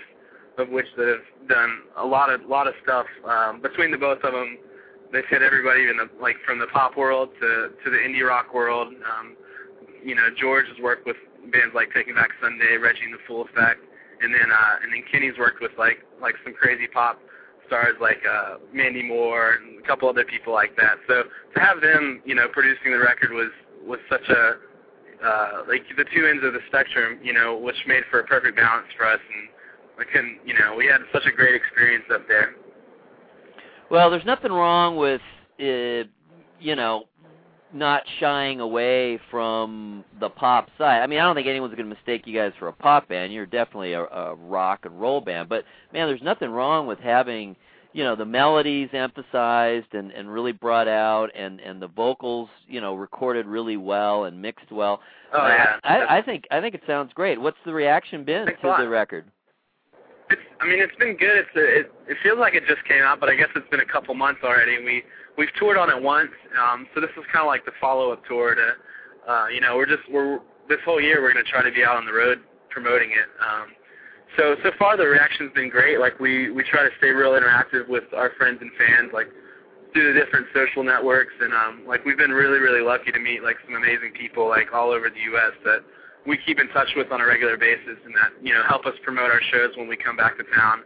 [0.59, 3.07] of which that have done a lot of lot of stuff.
[3.25, 4.59] Um, between the both of them,
[5.13, 8.53] they've hit everybody in the like from the pop world to to the indie rock
[8.53, 8.89] world.
[8.89, 9.37] Um,
[10.05, 11.17] you know, George has worked with
[11.53, 13.81] bands like Taking Back Sunday, Reggie and the Full Effect,
[14.23, 17.21] and then uh, and then Kenny's worked with like like some crazy pop
[17.67, 20.97] stars like uh, Mandy Moore and a couple other people like that.
[21.09, 23.51] So to have them, you know, producing the record was
[23.87, 24.55] was such a
[25.25, 28.57] uh, like the two ends of the spectrum, you know, which made for a perfect
[28.57, 29.21] balance for us.
[29.35, 29.49] And
[29.99, 32.55] we couldn't, you know, we had such a great experience up there.
[33.91, 35.21] Well, there's nothing wrong with
[35.61, 36.09] uh,
[36.61, 37.05] you know
[37.75, 41.03] not shying away from the pop side.
[41.03, 43.33] I mean, I don't think anyone's going to mistake you guys for a pop band.
[43.33, 45.49] You're definitely a, a rock and roll band.
[45.49, 47.57] But man, there's nothing wrong with having
[47.95, 52.81] you know the melodies emphasized and and really brought out and and the vocals you
[52.81, 55.01] know recorded really well and mixed well
[55.35, 55.77] Oh yeah.
[55.85, 57.41] I, I think I think it sounds great.
[57.41, 59.25] What's the reaction been Thanks to the record?
[60.33, 61.45] It's, I mean, it's been good.
[61.45, 63.93] It's it, it feels like it just came out, but I guess it's been a
[63.93, 64.83] couple months already.
[64.83, 65.05] We
[65.37, 68.55] we've toured on it once, um, so this is kind of like the follow-up tour
[68.55, 68.69] to,
[69.31, 71.97] uh, you know, we're just we're this whole year we're to try to be out
[71.97, 72.41] on the road
[72.71, 73.29] promoting it.
[73.45, 73.77] Um,
[74.37, 76.01] so so far the reaction's been great.
[76.01, 79.29] Like we we try to stay real interactive with our friends and fans, like
[79.93, 83.43] through the different social networks, and um, like we've been really really lucky to meet
[83.43, 85.53] like some amazing people like all over the U.S.
[85.65, 85.85] that
[86.27, 88.95] we keep in touch with on a regular basis, and that you know help us
[89.03, 90.83] promote our shows when we come back to town.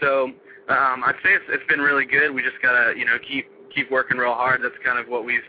[0.00, 0.24] So
[0.68, 2.32] um, I'd say it's, it's been really good.
[2.34, 4.62] We just gotta you know keep keep working real hard.
[4.62, 5.44] That's kind of what we've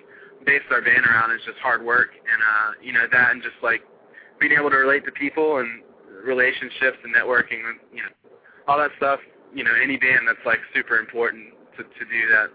[0.46, 3.56] based our band around is just hard work, and uh, you know that, and just
[3.64, 3.82] like
[4.40, 5.84] being able to relate to people and
[6.26, 8.10] relationships and networking, and you know
[8.68, 9.20] all that stuff.
[9.54, 12.50] You know any band that's like super important to to do that.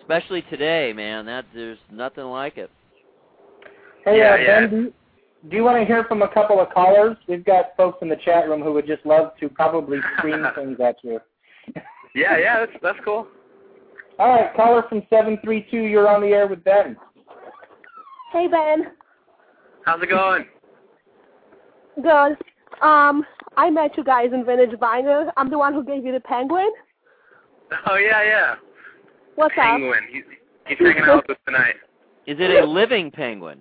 [0.00, 1.26] Especially today, man.
[1.26, 2.70] That there's nothing like it.
[4.04, 4.60] Hey, Yeah, uh, yeah.
[4.60, 4.92] Ben, do you,
[5.48, 7.16] do you want to hear from a couple of callers?
[7.26, 10.78] We've got folks in the chat room who would just love to probably scream things
[10.80, 11.20] at you.
[12.14, 13.26] Yeah, yeah, that's that's cool.
[14.18, 16.96] All right, caller from 732, you're on the air with Ben.
[18.32, 18.92] Hey Ben,
[19.86, 20.44] How's it going?
[22.02, 22.36] good.
[22.82, 23.24] Um,
[23.56, 25.30] I met you guys in Vintage Vinyl.
[25.36, 26.70] I'm the one who gave you the penguin.
[27.86, 28.54] Oh yeah, yeah.
[29.36, 30.00] What's Penguin.
[30.10, 30.24] He's
[30.66, 31.76] he's hanging out with us tonight.
[32.26, 33.60] Is it a living penguin?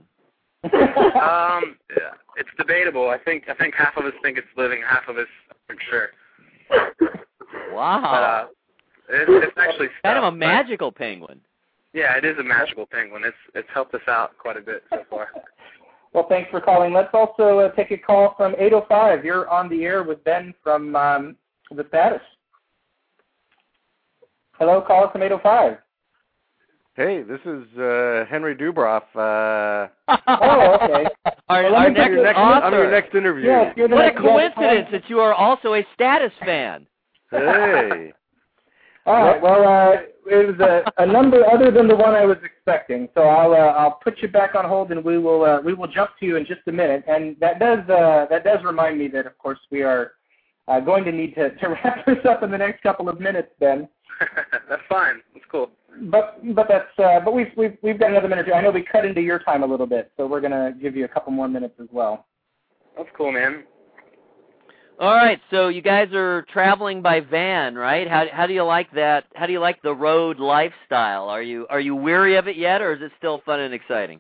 [0.64, 1.78] Um,
[2.38, 3.10] it's debatable.
[3.10, 5.28] I think I think half of us think it's living, half of us
[5.70, 6.10] aren't sure.
[6.70, 7.14] But
[7.74, 8.04] Wow.
[8.04, 8.48] uh,
[9.10, 11.40] it's, it's actually kind of stuff, a but- magical penguin.
[11.94, 13.24] Yeah, it is a magical penguin.
[13.26, 15.28] It's it's helped us out quite a bit so far.
[16.12, 16.92] Well, thanks for calling.
[16.92, 19.24] Let's also uh, take a call from 805.
[19.24, 21.36] You're on the air with Ben from um,
[21.70, 22.20] The Status.
[24.54, 25.78] Hello, caller from 805.
[27.00, 29.04] Hey, this is uh, Henry Dubroff.
[29.16, 29.88] Uh,
[30.28, 31.06] Oh, okay.
[31.48, 32.66] Our, Well, let our me next tell you- author.
[32.66, 33.46] I'm your next interview.
[33.48, 34.28] Yes, you're the what a next guest.
[34.28, 36.86] coincidence that you are also a status fan.
[37.32, 38.12] Hey.
[39.06, 39.42] All right.
[39.42, 39.94] Well, uh,
[40.30, 43.74] it was a, a number other than the one I was expecting, so I'll uh,
[43.80, 46.36] I'll put you back on hold, and we will uh, we will jump to you
[46.36, 47.06] in just a minute.
[47.08, 50.12] And that does uh, that does remind me that of course we are
[50.68, 53.50] uh, going to need to, to wrap this up in the next couple of minutes,
[53.60, 53.88] Ben.
[54.68, 55.22] that's fine.
[55.34, 55.72] That's cool.
[56.04, 58.48] But but that's uh, but we've we've we've got another minute.
[58.48, 58.54] or two.
[58.54, 61.06] I know we cut into your time a little bit, so we're gonna give you
[61.06, 62.26] a couple more minutes as well.
[62.96, 63.64] That's cool, man.
[65.00, 68.08] All right, so you guys are traveling by van, right?
[68.08, 69.26] How how do you like that?
[69.34, 71.30] How do you like the road lifestyle?
[71.30, 74.20] Are you are you weary of it yet, or is it still fun and exciting?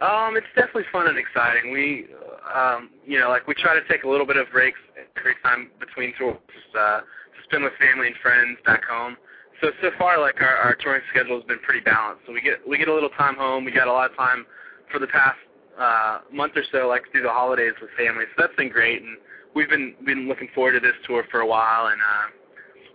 [0.00, 1.72] Um, it's definitely fun and exciting.
[1.72, 2.06] We,
[2.54, 4.78] um, you know, like we try to take a little bit of breaks
[5.18, 6.38] every time between tours,
[6.78, 9.16] uh, to spend with family and friends back home.
[9.60, 12.22] So so far, like our, our touring schedule has been pretty balanced.
[12.26, 13.64] So we get we get a little time home.
[13.64, 14.46] We got a lot of time
[14.90, 15.38] for the past
[15.78, 18.24] uh, month or so, like through the holidays with family.
[18.36, 19.16] So that's been great, and
[19.54, 21.88] we've been been looking forward to this tour for a while.
[21.88, 22.26] And uh,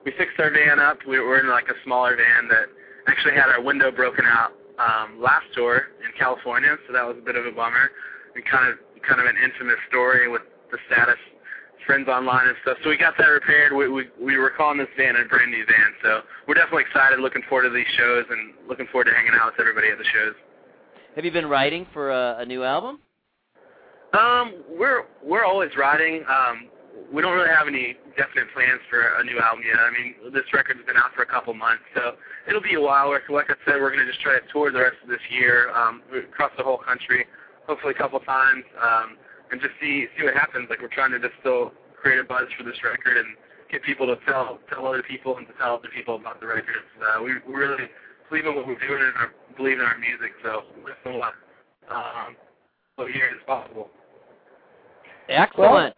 [0.06, 0.98] we fixed our van up.
[1.08, 2.66] We were in like a smaller van that
[3.08, 7.26] actually had our window broken out um, last tour in California, so that was a
[7.26, 7.92] bit of a bummer.
[8.36, 11.22] And kind of kind of an infamous story with the status
[11.86, 12.78] friends online and stuff.
[12.84, 13.74] So we got that repaired.
[13.74, 15.92] We we, we were calling this van a brand new van.
[16.04, 19.54] So we're definitely excited, looking forward to these shows, and looking forward to hanging out
[19.54, 20.36] with everybody at the shows.
[21.16, 23.00] Have you been writing for a, a new album?
[24.14, 26.24] Um, we're we're always writing.
[26.28, 26.70] Um,
[27.12, 29.80] we don't really have any definite plans for a new album yet.
[29.80, 32.16] I mean, this record's been out for a couple months, so
[32.48, 33.12] it'll be a while.
[33.12, 35.70] Like like I said, we're gonna just try to tour the rest of this year
[35.76, 37.26] um, across the whole country,
[37.68, 39.18] hopefully a couple times, um,
[39.52, 40.68] and just see see what happens.
[40.70, 43.36] Like we're trying to just still create a buzz for this record and
[43.72, 46.86] get people to tell tell other people and to tell other people about the record.
[47.02, 47.90] Uh, we we really
[48.30, 52.36] believe in what we're doing and our, believe in our music, so we're still um,
[53.00, 53.90] as here as possible.
[55.30, 55.96] Excellent.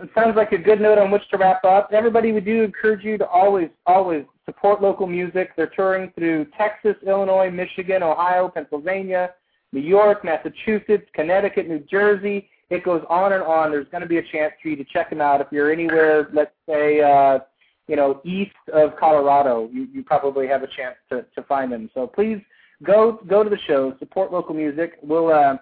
[0.00, 1.90] It sounds like a good note on which to wrap up.
[1.92, 5.50] Everybody, we do encourage you to always, always support local music.
[5.56, 9.30] They're touring through Texas, Illinois, Michigan, Ohio, Pennsylvania,
[9.72, 12.48] New York, Massachusetts, Connecticut, New Jersey.
[12.70, 13.70] It goes on and on.
[13.70, 15.40] There's going to be a chance for you to check them out.
[15.40, 17.38] If you're anywhere, let's say, uh,
[17.86, 21.90] you know, east of Colorado, you, you probably have a chance to, to find them.
[21.94, 22.38] So please
[22.84, 24.98] go go to the show, support local music.
[25.02, 25.56] We'll uh,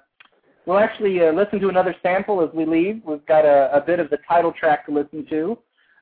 [0.66, 3.00] We'll actually uh, listen to another sample as we leave.
[3.07, 5.57] We've got a, a bit of the title track to listen to.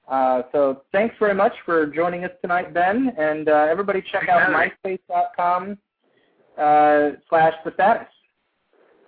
[0.08, 3.12] Uh, so thanks very much for joining us tonight, Ben.
[3.18, 5.78] And uh, everybody check out myspace.com
[6.58, 8.08] uh, slash the status.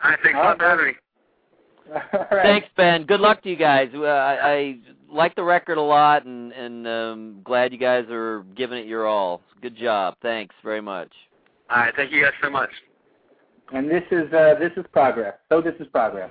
[0.03, 0.97] I think so, right.
[1.87, 2.18] Having me.
[2.30, 2.43] All right.
[2.43, 3.05] Thanks, Ben.
[3.05, 3.91] Good luck to you guys.
[3.95, 4.78] Uh, I, I
[5.11, 9.07] like the record a lot, and and um, glad you guys are giving it your
[9.07, 9.41] all.
[9.62, 10.16] Good job.
[10.22, 11.12] Thanks very much.
[11.70, 12.70] All right, thank you guys so much.
[13.72, 15.34] And this is uh, this is progress.
[15.49, 16.30] So this is progress.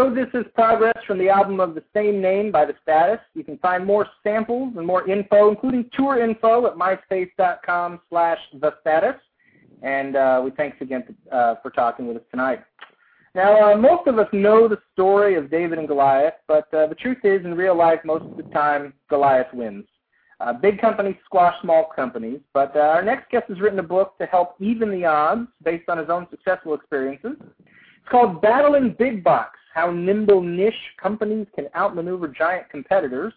[0.00, 3.18] So This Is Progress from the album of the same name by The Status.
[3.34, 8.38] You can find more samples and more info, including tour info at myspace.com slash.
[9.82, 12.64] And uh, we thanks again uh, for talking with us tonight.
[13.34, 16.94] Now, uh, most of us know the story of David and Goliath, but uh, the
[16.94, 19.84] truth is, in real life, most of the time, Goliath wins.
[20.40, 24.16] Uh, big companies squash small companies, but uh, our next guest has written a book
[24.16, 27.36] to help even the odds based on his own successful experiences.
[27.38, 33.32] It's called Battling Big Box How Nimble Niche Companies Can Outmaneuver Giant Competitors.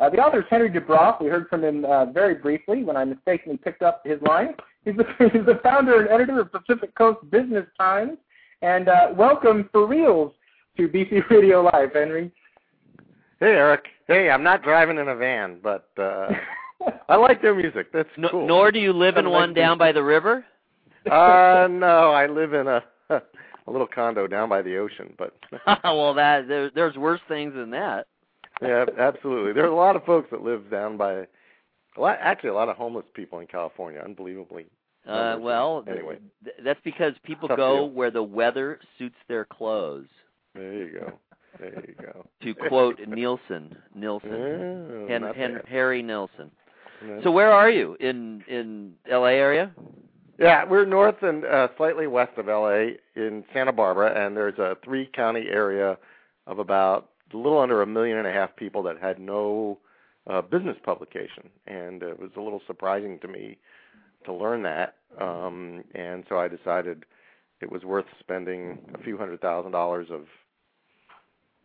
[0.00, 1.22] Uh, the author is Henry Dubroff.
[1.22, 4.54] We heard from him uh, very briefly when I mistakenly picked up his line.
[4.84, 8.18] He's the, he's the founder and editor of Pacific Coast Business Times.
[8.62, 10.32] And uh, welcome for reals
[10.76, 12.32] to BC Radio Live, Henry.
[13.38, 13.84] Hey, Eric.
[14.08, 16.28] Hey, I'm not driving in a van, but uh,
[17.08, 17.92] I like their music.
[17.92, 18.46] That's No, cool.
[18.46, 20.44] Nor do you live in one like down by the river.
[21.10, 22.82] uh, no, I live in a
[23.66, 25.34] a little condo down by the ocean, but
[25.84, 28.06] well, that there, there's worse things than that.
[28.62, 29.52] yeah, absolutely.
[29.52, 31.12] There's a lot of folks that live down by
[31.96, 32.18] a lot.
[32.20, 34.00] Actually, a lot of homeless people in California.
[34.04, 34.66] Unbelievably.
[35.06, 37.90] Uh, well, anyway, th- that's because people Tough go deal.
[37.90, 40.08] where the weather suits their clothes.
[40.54, 41.12] there you go.
[41.60, 42.26] There you go.
[42.42, 45.60] To quote Nilsson, Nilsson, Yeah, Hen, not Hen.
[45.68, 46.50] Harry Nilsson.
[47.22, 49.32] So where are you in in L.A.
[49.32, 49.70] area?
[50.38, 54.76] Yeah, we're north and uh, slightly west of LA in Santa Barbara, and there's a
[54.84, 55.96] three county area
[56.46, 59.78] of about a little under a million and a half people that had no
[60.26, 63.56] uh, business publication, and it was a little surprising to me
[64.26, 64.96] to learn that.
[65.18, 67.04] Um, and so I decided
[67.62, 70.26] it was worth spending a few hundred thousand dollars of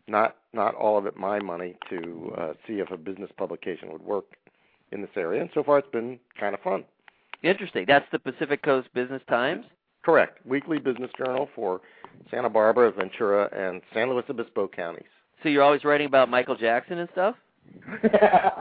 [0.08, 4.02] not not all of it my money to uh, see if a business publication would
[4.02, 4.24] work
[4.92, 5.42] in this area.
[5.42, 6.84] And so far, it's been kind of fun.
[7.42, 7.84] Interesting.
[7.88, 9.64] That's the Pacific Coast Business Times.
[10.04, 10.44] Correct.
[10.46, 11.80] Weekly business journal for
[12.30, 15.04] Santa Barbara, Ventura, and San Luis Obispo counties.
[15.42, 17.36] So you're always writing about Michael Jackson and stuff.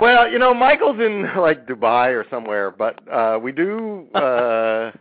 [0.01, 4.91] Well, you know, Michael's in like Dubai or somewhere, but uh we do uh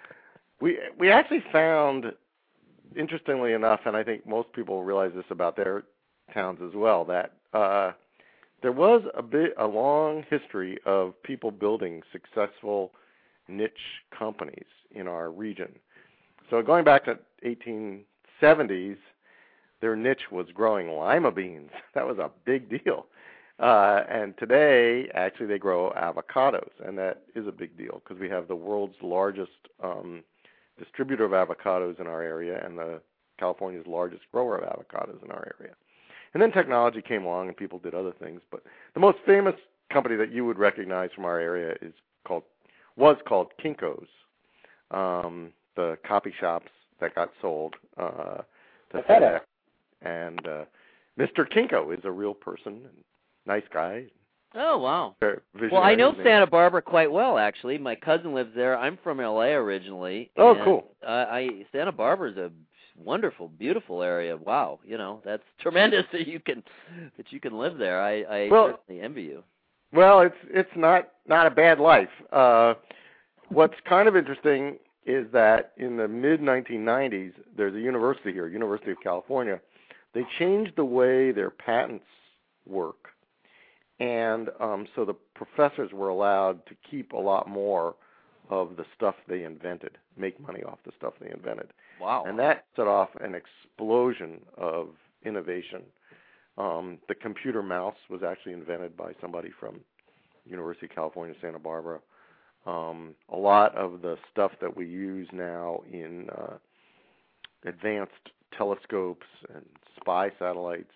[0.60, 2.06] we we actually found
[2.96, 5.84] interestingly enough, and I think most people realize this about their
[6.34, 7.92] towns as well, that uh
[8.62, 12.92] there was a bit a long history of people building successful
[13.50, 15.72] niche companies in our region.
[16.48, 18.96] So going back to 1870s,
[19.80, 21.70] their niche was growing lima beans.
[21.94, 23.06] That was a big deal.
[23.58, 28.28] Uh, and today, actually, they grow avocados, and that is a big deal because we
[28.28, 29.50] have the world's largest
[29.82, 30.22] um,
[30.78, 33.02] distributor of avocados in our area, and the
[33.38, 35.74] California's largest grower of avocados in our area.
[36.32, 38.40] And then technology came along, and people did other things.
[38.50, 38.62] But
[38.94, 39.56] the most famous
[39.92, 41.92] company that you would recognize from our area is
[42.26, 42.44] called
[43.00, 44.06] was called Kinko's.
[44.90, 46.70] Um, the copy shops
[47.00, 48.38] that got sold uh,
[48.92, 49.08] to FedEx.
[49.08, 49.40] FedEx,
[50.02, 50.64] and uh,
[51.18, 51.50] Mr.
[51.50, 53.04] Kinko is a real person, and
[53.46, 54.04] nice guy.
[54.54, 55.14] Oh wow.
[55.22, 56.12] Well, I know.
[56.24, 57.78] Santa Barbara quite well actually.
[57.78, 58.76] My cousin lives there.
[58.76, 59.50] I'm from L.A.
[59.52, 60.30] originally.
[60.36, 60.88] Oh, cool.
[61.06, 62.50] Uh, I Santa Barbara is a
[62.98, 64.36] wonderful, beautiful area.
[64.36, 66.64] Wow, you know that's tremendous that you can
[67.16, 68.02] that you can live there.
[68.02, 69.44] I, I Well- certainly envy you.
[69.92, 72.08] Well, it's it's not not a bad life.
[72.32, 72.74] Uh,
[73.48, 78.92] what's kind of interesting is that in the mid 1990s, there's a university here, University
[78.92, 79.60] of California.
[80.14, 82.04] They changed the way their patents
[82.66, 83.08] work,
[83.98, 87.94] and um, so the professors were allowed to keep a lot more
[88.48, 91.68] of the stuff they invented, make money off the stuff they invented.
[92.00, 92.24] Wow.
[92.26, 94.88] And that set off an explosion of
[95.24, 95.82] innovation
[96.60, 99.80] Um, the computer mouse was actually invented by somebody from
[100.44, 102.00] University of California, Santa Barbara.
[102.66, 106.58] Um, a lot of the stuff that we use now in uh,
[107.64, 108.12] advanced
[108.58, 109.64] telescopes and
[109.98, 110.92] spy satellites,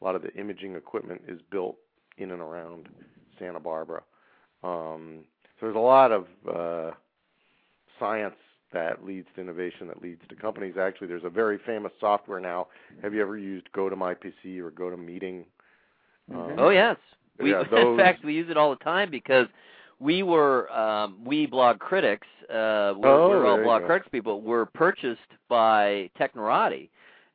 [0.00, 1.76] a lot of the imaging equipment is built
[2.16, 2.88] in and around
[3.38, 4.02] Santa Barbara.
[4.62, 5.24] Um,
[5.60, 6.92] so there's a lot of uh,
[8.00, 8.36] science
[8.72, 10.74] that leads to innovation that leads to companies.
[10.78, 12.68] Actually, there's a very famous software now.
[13.02, 15.44] Have you ever used GoToMyPC or GoToMeeting?
[16.34, 16.96] Um, Oh yes.
[17.40, 17.60] We Yeah,
[17.92, 19.46] in fact we use it all the time because
[20.00, 23.86] we were um we blog critics, uh we're, Oh, we're all blog go.
[23.86, 26.88] critics people were purchased by Technorati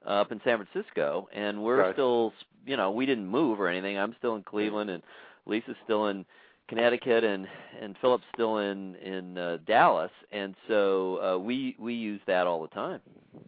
[0.05, 1.93] uh, up in San Francisco and we're Okay.
[1.93, 2.33] still
[2.65, 3.97] you know, we didn't move or anything.
[3.97, 5.01] I'm still in Cleveland and
[5.45, 6.25] Lisa's still in
[6.67, 7.47] Connecticut and
[7.81, 12.61] and Philip's still in in uh, Dallas and so uh we we use that all
[12.61, 12.99] the time.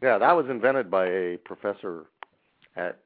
[0.01, 2.05] Yeah, that was invented by a professor
[2.75, 2.99] at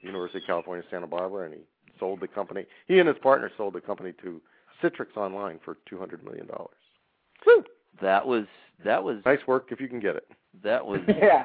[0.00, 1.60] University of California, Santa Barbara, and he
[1.98, 2.64] sold the company.
[2.88, 4.40] He and his partner sold the company to
[4.82, 6.76] Citrix Online for two hundred million dollars.
[8.00, 8.46] That was
[8.84, 10.26] that was Nice work if you can get it.
[10.64, 11.44] that was yeah.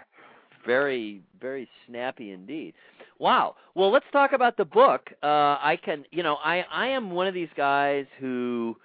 [0.66, 2.74] Very very snappy indeed.
[3.20, 3.56] Wow.
[3.76, 5.10] Well let's talk about the book.
[5.24, 8.76] Uh i can you know i i am one of these guys who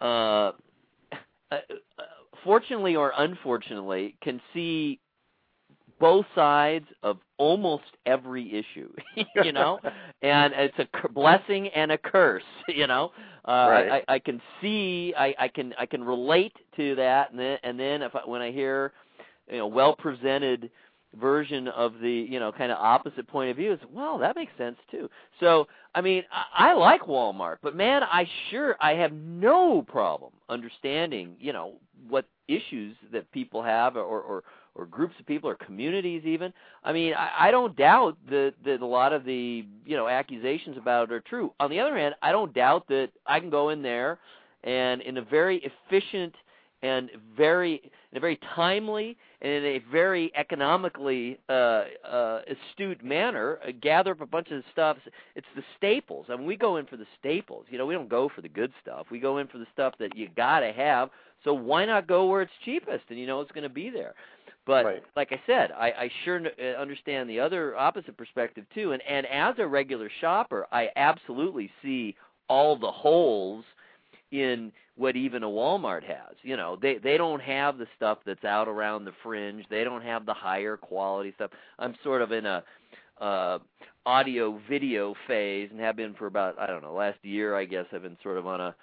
[0.00, 0.52] uh,
[1.50, 1.58] uh
[2.44, 4.98] fortunately or unfortunately can see
[5.98, 8.92] both sides of almost every issue
[9.34, 9.80] you know?
[10.22, 13.10] And it's a blessing and a curse you know?
[13.46, 13.90] Uh Right.
[13.90, 17.30] I, I i can see i i can i can relate to that.
[17.30, 18.92] And then and then if I, when i hear
[19.50, 20.70] you know well presented
[21.20, 24.52] version of the you know kind of opposite point of view is well that makes
[24.56, 25.08] sense too.
[25.40, 30.32] So i mean I, I like walmart but man i sure i have no problem
[30.48, 31.74] understanding you know
[32.08, 34.44] what issues that people have or or
[34.74, 36.52] or groups of people or communities even.
[36.82, 40.76] I mean i, I don't doubt that that a lot of the you know accusations
[40.78, 41.52] about it are true.
[41.60, 44.18] On the other hand i don't doubt that i can go in there
[44.64, 46.34] and in a very efficient
[46.82, 53.58] and very in a very timely and in a very economically uh, uh, astute manner,
[53.66, 54.98] uh, gather up a bunch of stuff.
[55.34, 56.26] It's the staples.
[56.28, 57.66] I mean, we go in for the staples.
[57.70, 59.06] You know, we don't go for the good stuff.
[59.10, 61.10] We go in for the stuff that you gotta have.
[61.44, 64.14] So why not go where it's cheapest and you know it's going to be there?
[64.64, 65.02] But Right.
[65.16, 68.92] like I said, I, I sure uh, understand the other opposite perspective too.
[68.92, 72.14] And and as a regular shopper, I absolutely see
[72.48, 73.64] all the holes
[74.32, 76.34] in what even a Walmart has.
[76.42, 79.64] You know, they they don't have the stuff that's out around the fringe.
[79.70, 81.50] They don't have the higher quality stuff.
[81.78, 82.64] I'm sort of in a
[83.20, 83.58] uh
[84.04, 87.86] audio video phase and have been for about I don't know, last year I guess
[87.92, 88.74] I've been sort of on a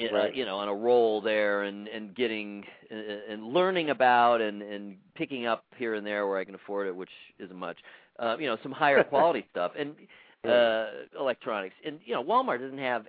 [0.00, 0.34] uh, Right.
[0.34, 4.96] you know on a roll there and and getting uh, and learning about and and
[5.14, 7.76] picking up here and there where I can afford it which isn't much
[8.18, 9.94] uh you know some higher quality stuff and
[10.50, 10.86] uh
[11.20, 13.06] electronics and you know Walmart doesn't have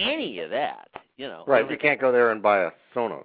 [0.00, 3.24] any of that you know Right, you can't go there and buy a Sonos.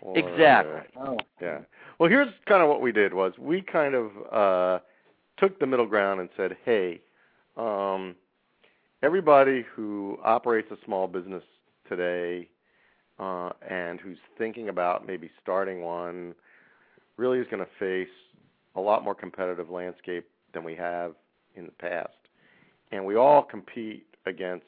[0.00, 0.80] or, Exactly.
[1.00, 1.18] uh, Oh.
[1.40, 1.58] yeah.
[1.98, 4.78] Well, here's kind of what we did was we kind of uh
[5.38, 7.00] took the middle ground and said, "Hey,
[7.56, 8.14] um
[9.02, 11.42] everybody who operates a small business
[11.88, 12.48] today
[13.18, 16.34] uh and who's thinking about maybe starting one
[17.16, 18.08] really is going to face
[18.76, 21.14] a lot more competitive landscape than we have
[21.54, 22.16] in the past.
[22.92, 24.64] And we all compete against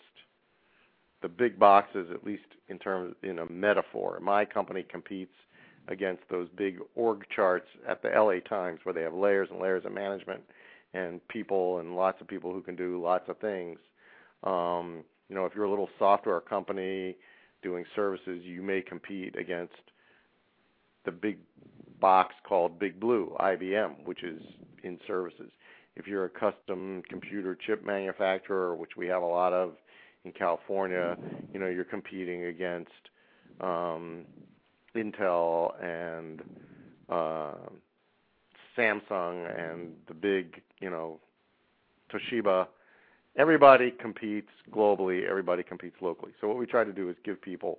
[1.22, 4.18] the big boxes, at least in terms in a metaphor.
[4.20, 5.34] My company competes
[5.88, 9.84] against those big org charts at the LA Times where they have layers and layers
[9.84, 10.40] of management
[10.94, 13.78] and people and lots of people who can do lots of things.
[14.44, 17.16] Um, you know, if you're a little software company
[17.62, 19.74] doing services, you may compete against
[21.04, 21.38] the big
[22.00, 24.40] box called Big Blue, IBM, which is
[24.82, 25.50] in services.
[25.96, 29.74] If you're a custom computer chip manufacturer, which we have a lot of
[30.24, 31.16] in California,
[31.52, 32.90] you know, you're competing against
[33.60, 34.24] um,
[34.94, 36.42] Intel and
[37.08, 37.52] uh,
[38.76, 41.18] Samsung and the big, you know,
[42.12, 42.66] Toshiba.
[43.36, 45.28] Everybody competes globally.
[45.28, 46.32] Everybody competes locally.
[46.40, 47.78] So what we try to do is give people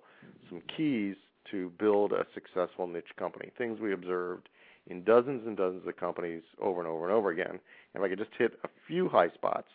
[0.49, 1.15] some keys
[1.51, 3.51] to build a successful niche company.
[3.57, 4.49] Things we observed
[4.87, 7.59] in dozens and dozens of companies over and over and over again.
[7.93, 9.67] If I could just hit a few high spots,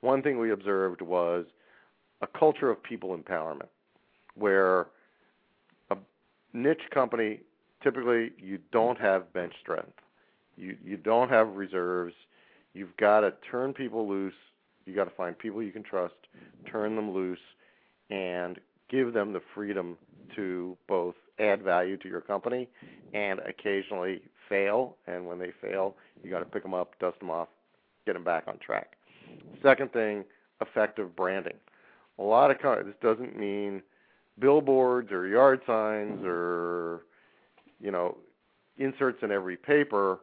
[0.00, 1.44] one thing we observed was
[2.20, 3.68] a culture of people empowerment,
[4.34, 4.88] where
[5.90, 5.96] a
[6.52, 7.40] niche company
[7.82, 10.00] typically you don't have bench strength,
[10.56, 12.14] you you don't have reserves.
[12.74, 14.34] You've got to turn people loose.
[14.84, 16.14] You got to find people you can trust,
[16.70, 17.38] turn them loose,
[18.10, 18.58] and
[18.88, 19.96] give them the freedom
[20.36, 22.68] to both add value to your company
[23.14, 24.96] and occasionally fail.
[25.06, 27.48] And when they fail, you got to pick them up, dust them off,
[28.06, 28.92] get them back on track.
[29.62, 30.24] Second thing,
[30.60, 31.56] effective branding.
[32.18, 33.82] A lot of co- this doesn't mean
[34.38, 37.02] billboards or yard signs or
[37.80, 38.16] you know
[38.76, 40.20] inserts in every paper.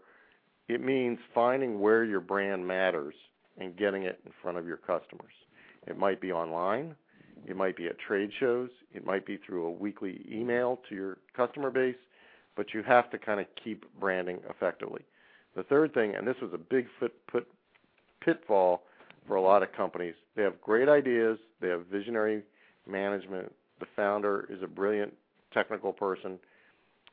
[0.68, 3.14] It means finding where your brand matters
[3.58, 5.34] and getting it in front of your customers.
[5.88, 6.96] It might be online,
[7.46, 11.18] it might be at trade shows, it might be through a weekly email to your
[11.36, 11.96] customer base,
[12.56, 15.04] but you have to kind of keep branding effectively.
[15.56, 17.48] The third thing, and this was a big put,
[18.24, 18.84] pitfall
[19.28, 22.44] for a lot of companies, they have great ideas, they have visionary
[22.88, 25.14] management, the founder is a brilliant
[25.54, 26.38] technical person,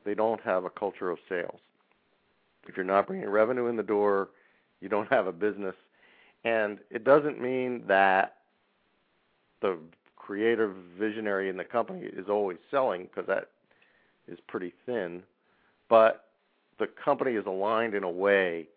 [0.05, 1.59] they don't have a culture of sales.
[2.67, 4.29] If you're not bringing revenue in the door,
[4.79, 5.75] you don't have a business.
[6.45, 8.37] And it doesn't mean that
[9.61, 9.77] the
[10.15, 13.49] creative visionary in the company is always selling because that
[14.27, 15.23] is pretty thin,
[15.89, 16.25] but
[16.79, 18.67] the company is aligned in a way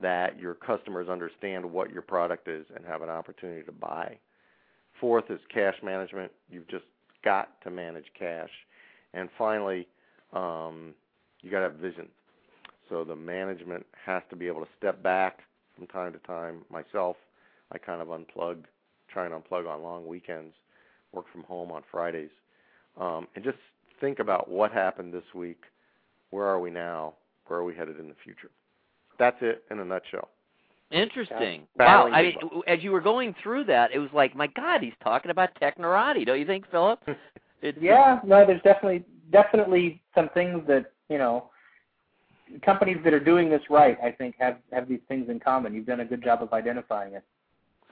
[0.00, 4.18] that your customers understand what your product is and have an opportunity to buy.
[5.00, 6.32] Fourth is cash management.
[6.50, 6.84] You've just
[7.24, 8.50] got to manage cash.
[9.12, 9.86] And finally,
[10.32, 10.94] um,
[11.42, 12.08] you got to have vision.
[12.88, 15.40] So the management has to be able to step back
[15.76, 16.62] from time to time.
[16.70, 17.16] Myself,
[17.72, 18.64] I kind of unplug,
[19.12, 20.54] try and unplug on long weekends,
[21.12, 22.30] work from home on Fridays,
[23.00, 23.58] um, and just
[24.00, 25.62] think about what happened this week.
[26.30, 27.14] Where are we now?
[27.46, 28.50] Where are we headed in the future?
[29.18, 30.28] That's it in a nutshell.
[30.90, 31.66] Interesting.
[31.78, 32.04] Yeah.
[32.04, 32.10] Wow.
[32.12, 32.34] I mean,
[32.66, 36.24] as you were going through that, it was like, my God, he's talking about Technorati.
[36.24, 37.00] Don't you think, Philip?
[37.80, 41.48] Yeah, no, there's definitely definitely some things that you know
[42.62, 43.96] companies that are doing this right.
[44.04, 45.72] I think have have these things in common.
[45.72, 47.24] You've done a good job of identifying it.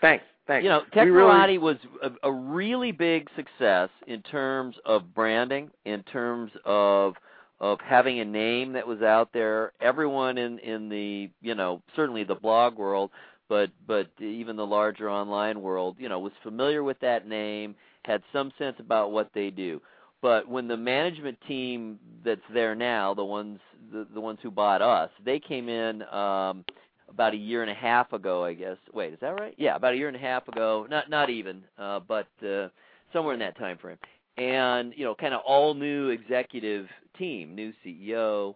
[0.01, 0.25] Thanks.
[0.47, 0.65] Thanks.
[0.65, 6.03] You know, Technorati really- was a, a really big success in terms of branding, in
[6.03, 7.15] terms of
[7.63, 9.73] of having a name that was out there.
[9.81, 13.11] Everyone in in the you know certainly the blog world,
[13.49, 18.23] but but even the larger online world, you know, was familiar with that name, had
[18.33, 19.81] some sense about what they do.
[20.21, 23.61] But when the management team that's there now, the ones
[23.93, 26.65] the, the ones who bought us, they came in um
[27.09, 28.79] about a year and a half ago, I guess.
[28.93, 29.55] Wait, is that right?
[29.57, 30.87] Yeah, about a year and a half ago.
[30.91, 32.69] Not not even, uh, but uh,
[33.13, 33.99] somewhere in that time frame.
[34.37, 36.87] And you know, kind of all new executive
[37.23, 38.55] team, new CEO,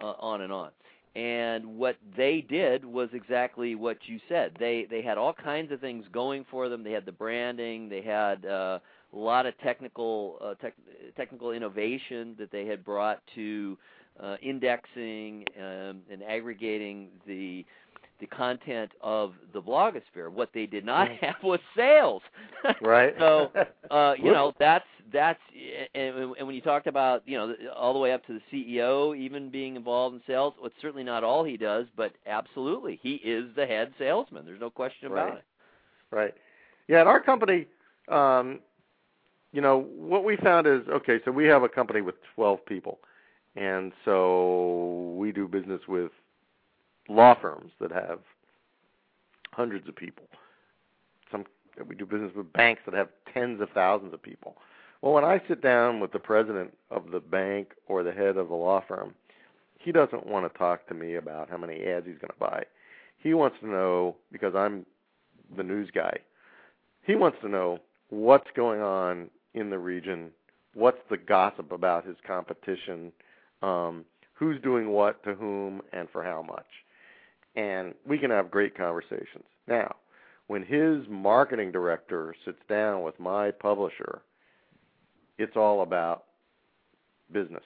[0.00, 0.70] uh, on and on.
[1.16, 4.52] And what they did was exactly what you said.
[4.60, 6.84] They they had all kinds of things going for them.
[6.84, 7.88] They had the branding.
[7.88, 8.78] They had uh,
[9.12, 10.74] a lot of technical uh, tech,
[11.16, 13.78] technical innovation that they had brought to
[14.22, 17.64] uh, indexing um, and aggregating the
[18.20, 20.30] the content of the blogosphere.
[20.30, 22.22] What they did not have was sales.
[22.80, 23.14] Right.
[23.18, 23.50] so
[23.90, 25.40] uh, you know that's that's
[25.94, 29.16] and, and when you talked about you know all the way up to the CEO
[29.16, 33.14] even being involved in sales, well, it's certainly not all he does, but absolutely he
[33.16, 34.44] is the head salesman.
[34.44, 35.38] There's no question about Right.
[35.38, 35.44] it.
[36.10, 36.34] Right.
[36.88, 37.66] Yeah, at our company,
[38.08, 38.60] um,
[39.52, 43.00] you know, what we found is okay, so we have a company with 12 people.
[43.56, 46.12] And so we do business with
[47.08, 48.20] law firms that have
[49.52, 50.24] hundreds of people.
[51.30, 51.44] Some
[51.88, 54.56] we do business with banks that have tens of thousands of people.
[55.02, 58.48] Well, when I sit down with the president of the bank or the head of
[58.48, 59.14] the law firm,
[59.78, 62.64] he doesn't want to talk to me about how many ads he's going to buy.
[63.18, 64.86] He wants to know because I'm
[65.56, 66.16] the news guy.
[67.02, 67.78] He wants to know
[68.08, 70.30] what's going on in the region,
[70.74, 73.12] what's the gossip about his competition,
[73.62, 76.66] um, who's doing what to whom and for how much.
[77.56, 79.44] And we can have great conversations.
[79.66, 79.96] Now,
[80.46, 84.22] when his marketing director sits down with my publisher,
[85.38, 86.24] it's all about
[87.32, 87.64] business.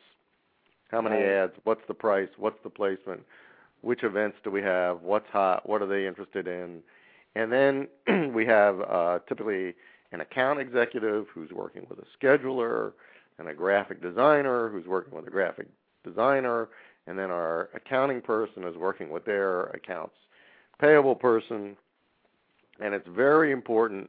[0.91, 1.53] How many ads?
[1.65, 2.29] What's the price?
[2.37, 3.23] What's the placement?
[3.83, 5.03] Which events do we have?
[5.03, 5.69] What's hot?
[5.69, 6.83] What are they interested in?
[7.35, 7.89] And then
[8.35, 9.75] we have uh, typically
[10.13, 12.93] an account executive who's working with a scheduler,
[13.41, 15.67] and a graphic designer who's working with a graphic
[16.05, 16.69] designer,
[17.07, 20.15] and then our accounting person is working with their accounts
[20.81, 21.77] payable person.
[22.81, 24.09] And it's very important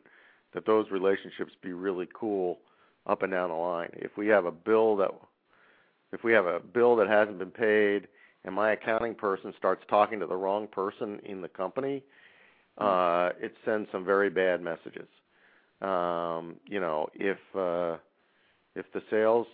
[0.54, 2.60] that those relationships be really cool
[3.08, 3.90] up and down the line.
[3.94, 5.12] If we have a bill that
[6.14, 8.08] if we have a bill that hasn't been paid
[8.44, 12.04] and my accounting person starts talking to the wrong person in the company,
[12.78, 15.08] uh, it sends some very bad messages.
[15.82, 17.98] Um, you know, if uh,
[18.76, 19.48] if the sales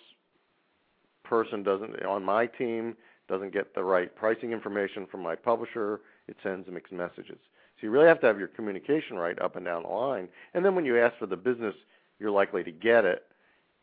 [1.23, 2.95] person doesn't on my team
[3.27, 7.39] doesn't get the right pricing information from my publisher, it sends mixed messages.
[7.75, 10.29] So you really have to have your communication right up and down the line.
[10.53, 11.75] And then when you ask for the business,
[12.19, 13.23] you're likely to get it.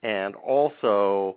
[0.03, 1.36] And also,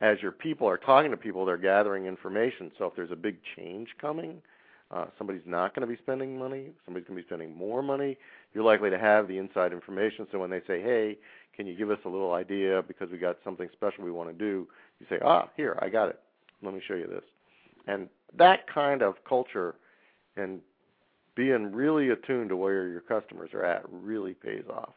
[0.00, 2.70] as your people are talking to people, they're gathering information.
[2.76, 4.42] So if there's a big change coming,
[4.90, 6.70] Uh, somebody's not going to be spending money.
[6.84, 8.16] Somebody's going to be spending more money.
[8.52, 10.28] You're likely to have the inside information.
[10.30, 11.18] So when they say, "Hey,
[11.56, 14.34] can you give us a little idea because we got something special we want to
[14.34, 14.68] do?"
[15.00, 16.20] You say, "Ah, here, I got it.
[16.62, 17.24] Let me show you this."
[17.86, 19.76] And that kind of culture
[20.36, 20.60] and
[21.36, 24.94] being really attuned to where your customers are at really pays off.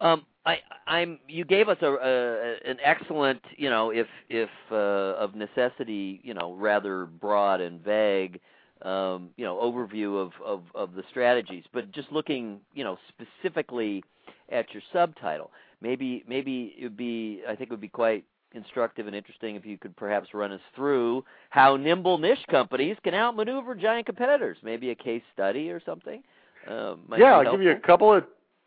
[0.00, 1.18] Um, I, I'm.
[1.28, 6.34] You gave us a, a an excellent, you know, if if uh, of necessity, you
[6.34, 8.40] know, rather broad and vague,
[8.82, 11.64] um, you know, overview of, of of the strategies.
[11.72, 14.02] But just looking, you know, specifically
[14.50, 17.42] at your subtitle, maybe maybe it would be.
[17.48, 18.24] I think it would be quite
[18.54, 23.14] instructive and interesting if you could perhaps run us through how nimble niche companies can
[23.14, 24.56] outmaneuver giant competitors.
[24.62, 26.22] Maybe a case study or something.
[26.68, 28.24] Uh, yeah, I'll give you a couple of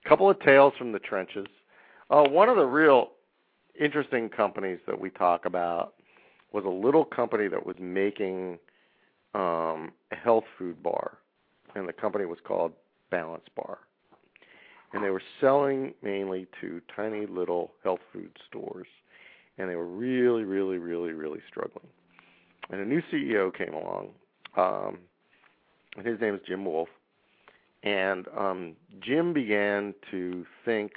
[0.07, 1.47] couple of tales from the trenches.
[2.09, 3.11] Uh, one of the real
[3.79, 5.93] interesting companies that we talk about
[6.53, 8.57] was a little company that was making
[9.35, 11.17] um, a health food bar,
[11.75, 12.71] and the company was called
[13.11, 13.79] Balance Bar,
[14.93, 18.87] and they were selling mainly to tiny little health food stores,
[19.57, 21.87] and they were really, really, really, really struggling.
[22.69, 24.09] And a new CEO came along,
[24.55, 24.99] um,
[25.95, 26.89] and his name is Jim Wolf
[27.83, 30.93] and um, Jim began to think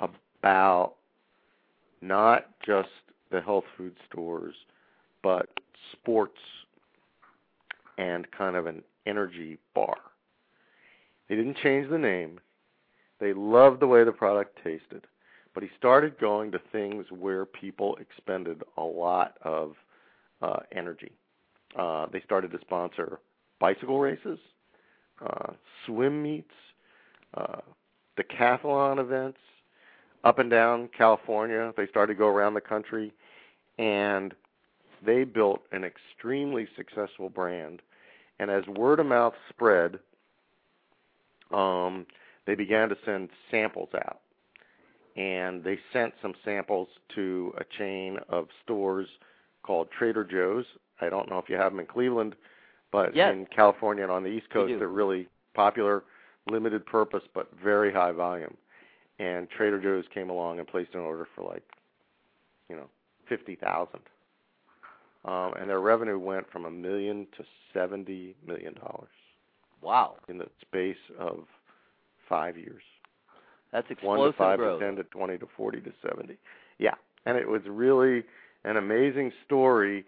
[0.00, 0.94] about
[2.00, 2.88] not just
[3.30, 4.54] the health food stores,
[5.22, 5.48] but
[5.92, 6.38] sports
[7.98, 9.96] and kind of an energy bar.
[11.28, 12.38] They didn't change the name.
[13.18, 15.06] They loved the way the product tasted,
[15.56, 19.72] but he started going to things where people expended a lot of
[20.42, 21.10] uh, energy.
[21.78, 23.20] Uh, they started to sponsor
[23.58, 24.38] bicycle races
[25.24, 25.52] uh,
[25.86, 26.52] swim meets,
[27.38, 27.60] uh,
[28.18, 29.38] decathlon events
[30.24, 31.72] up and down California.
[31.74, 33.14] They started to go around the country,
[33.78, 34.34] and
[35.06, 37.80] they built an extremely successful brand.
[38.40, 40.00] And as word of mouth spread,
[41.50, 42.04] um,
[42.46, 44.20] they began to send samples out.
[45.16, 49.08] And they sent some samples to a chain of stores
[49.62, 50.66] called Trader Joe's.
[51.00, 52.36] I don't know if you have them in Cleveland,
[52.92, 53.32] but Yes.
[53.32, 56.04] in California and on the East Coast, they're really popular,
[56.50, 58.56] limited purpose, but very high volume.
[59.18, 61.62] And Trader Joe's came along and placed an order for like,
[62.68, 62.88] you know,
[63.28, 64.00] fifty thousand,
[65.24, 69.08] um, and their revenue went from a million to seventy million dollars
[69.80, 71.46] Wow, in the space of
[72.28, 72.82] five years.
[73.72, 74.80] That's One to five growth.
[74.80, 76.36] to ten to twenty to forty to seventy.
[76.78, 76.94] Yeah,
[77.24, 78.24] and it was really
[78.64, 80.04] an amazing story,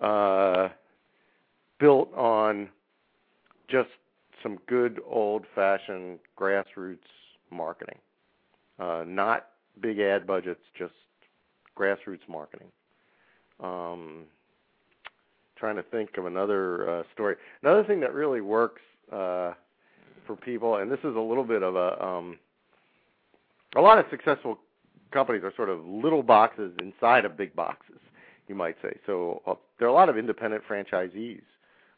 [0.00, 0.68] uh,
[1.78, 2.68] built on
[3.68, 3.88] just
[4.42, 6.98] some good old-fashioned grassroots
[7.50, 7.98] marketing.
[8.78, 9.46] Uh, not
[9.80, 10.94] big ad budgets, just
[11.78, 12.68] grassroots marketing.
[13.62, 14.24] Um,
[15.56, 17.36] trying to think of another uh, story.
[17.62, 18.80] Another thing that really works
[19.12, 19.52] uh,
[20.26, 22.38] for people, and this is a little bit of a um,
[23.76, 24.58] a lot of successful
[25.12, 27.98] companies are sort of little boxes inside of big boxes,
[28.48, 28.96] you might say.
[29.06, 31.42] So uh, there are a lot of independent franchisees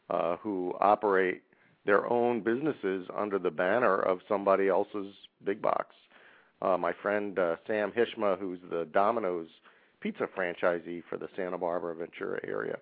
[0.09, 1.41] uh, who operate
[1.85, 5.13] their own businesses under the banner of somebody else's
[5.43, 5.87] big box.
[6.61, 9.47] Uh, my friend uh, Sam Hishma, who's the Domino's
[9.99, 12.77] pizza franchisee for the Santa Barbara Ventura area,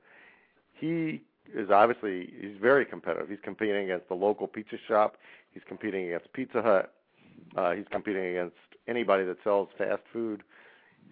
[0.74, 1.22] he
[1.54, 3.30] is obviously he's very competitive.
[3.30, 5.18] He's competing against the local pizza shop.
[5.54, 6.94] He's competing against Pizza Hut.
[7.56, 8.56] Uh, he's competing against
[8.88, 10.44] anybody that sells fast food.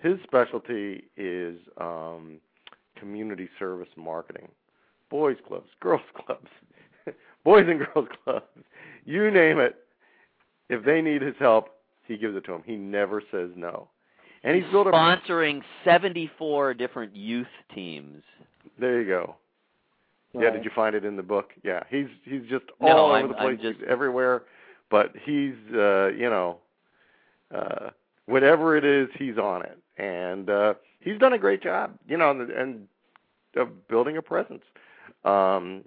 [0.01, 2.39] His specialty is um,
[2.97, 4.47] community service marketing,
[5.09, 6.47] boys clubs, girls clubs,
[7.43, 8.45] boys and girls clubs,
[9.05, 9.75] you name it.
[10.69, 11.69] If they need his help,
[12.07, 12.63] he gives it to them.
[12.65, 13.89] He never says no.
[14.43, 18.23] And he's built a sponsoring 74 different youth teams.
[18.79, 19.35] There you go.
[20.39, 21.49] Yeah, did you find it in the book?
[21.63, 24.43] Yeah, he's he's just No, all over I'm- the I'm place, just- he's everywhere.
[24.89, 26.57] But he's uh, you know,
[27.53, 27.89] uh
[28.25, 32.31] whatever it is, he's on it, and uh he's done a great job, you know,
[32.31, 32.87] and, and
[33.55, 34.63] of building a presence.
[35.25, 35.83] Um,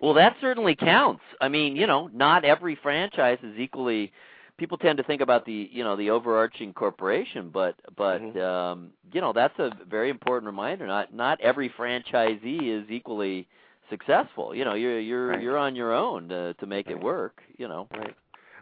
[0.00, 1.22] Well, that certainly counts.
[1.40, 4.12] I mean, you know, not every franchise is equally.
[4.56, 8.40] People tend to think about the, you know, the overarching corporation, but but Mhm.
[8.40, 10.86] um, you know, that's a very important reminder.
[10.86, 13.48] Not not every franchisee is equally
[13.90, 14.54] successful.
[14.54, 15.42] You know, you're you're Right.
[15.42, 17.42] you're on your own to to make it work.
[17.56, 17.88] You know.
[17.96, 18.14] Right.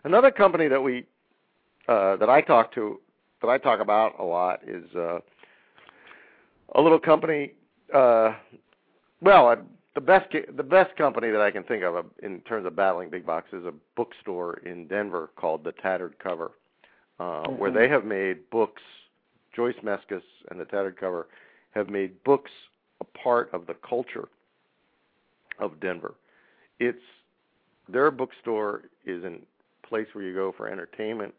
[0.04, 1.06] Another company that we
[1.88, 3.00] uh, that I talk to
[3.40, 5.18] that I talk about a lot is uh,
[6.74, 7.52] a little company.
[7.92, 8.34] Uh,
[9.20, 9.56] well, uh,
[9.94, 13.10] the best the best company that I can think of uh, in terms of battling
[13.10, 16.52] big box is a bookstore in Denver called the Tattered Cover,
[17.20, 17.74] uh, where Mhm.
[17.74, 18.82] they have made books.
[19.54, 21.28] Joyce Meskis and the Tattered Cover
[21.72, 22.50] have made books
[23.02, 24.28] a part of the culture
[25.58, 26.14] of Denver.
[26.78, 26.98] It's
[27.88, 29.38] their bookstore is a
[29.86, 31.34] place where you go for entertainment.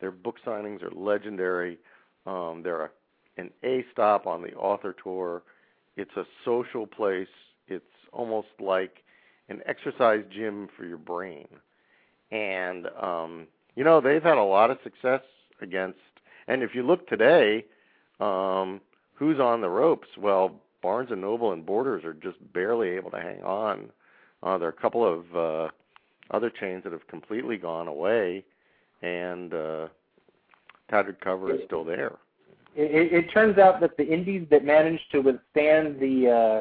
[0.00, 1.78] Their book signings are legendary.
[2.26, 2.90] Um, they're a,
[3.36, 5.42] an A stop on the author tour.
[5.96, 7.28] It's a social place.
[7.68, 9.02] It's almost like
[9.48, 11.48] an exercise gym for your brain.
[12.30, 13.46] And um,
[13.76, 15.22] you know they've had a lot of success
[15.60, 15.98] against.
[16.46, 17.64] And if you look today,
[18.20, 18.80] um,
[19.14, 20.08] who's on the ropes?
[20.18, 23.88] Well, Barnes and Noble and Borders are just barely able to hang on.
[24.42, 25.70] Uh, there are a couple of uh,
[26.30, 28.44] other chains that have completely gone away,
[29.00, 29.88] and uh,
[30.90, 32.18] Tattered Cover is still there.
[32.76, 36.60] It, it, it turns out that the indies that managed to withstand the,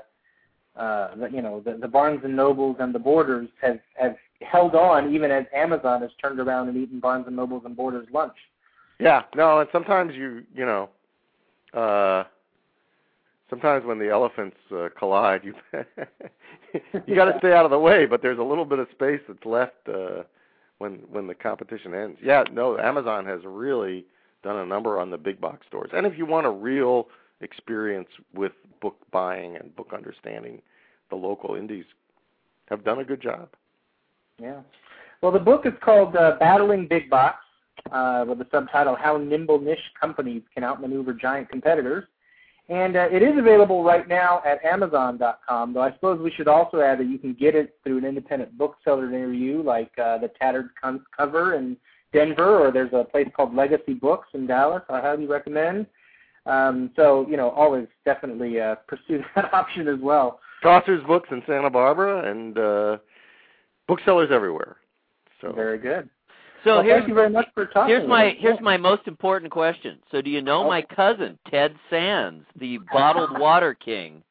[0.78, 4.16] uh, uh, the you know, the, the Barnes and Nobles and the Borders have have
[4.42, 8.08] held on even as Amazon has turned around and eaten Barnes and Nobles and Borders
[8.14, 8.38] lunch.
[9.02, 10.90] Yeah, no, and sometimes you you know,
[11.74, 12.24] uh,
[13.54, 15.54] sometimes when the elephants uh, collide, you
[17.06, 18.06] you got to stay out of the way.
[18.06, 20.24] But there's a little bit of space that's left uh,
[20.80, 22.18] when when the competition ends.
[22.24, 24.06] Yeah, no, Amazon has really
[24.42, 25.92] done a number on the big box stores.
[25.94, 27.08] And if you want a real
[27.42, 30.62] experience with book buying and book understanding,
[31.10, 31.86] the local indies
[32.70, 33.50] have done a good job.
[34.42, 34.62] Yeah.
[35.22, 37.38] Well, the book is called uh, Battling Big Box,
[37.92, 42.06] uh, with the subtitle How Nimble Niche Companies Can Outmaneuver Giant Competitors.
[42.70, 46.80] And uh, it is available right now at Amazon.com, though I suppose we should also
[46.80, 50.30] add that you can get it through an independent bookseller near you, like uh, the
[50.40, 50.70] Tattered
[51.16, 51.76] Cover in
[52.14, 54.84] Denver, or there's a place called Legacy Books in Dallas.
[54.90, 55.88] I highly recommend.
[56.46, 60.40] Um, so, you know, always definitely uh, pursue that option as well.
[60.62, 62.98] Chaucer's Books in Santa Barbara and uh,
[63.88, 64.78] booksellers everywhere.
[65.42, 66.10] So Very good.
[66.64, 67.90] So well, thank you very much for talking.
[67.90, 70.00] here's my here's my most important question.
[70.12, 74.24] So do you know my cousin Ted Sands, the bottled water king?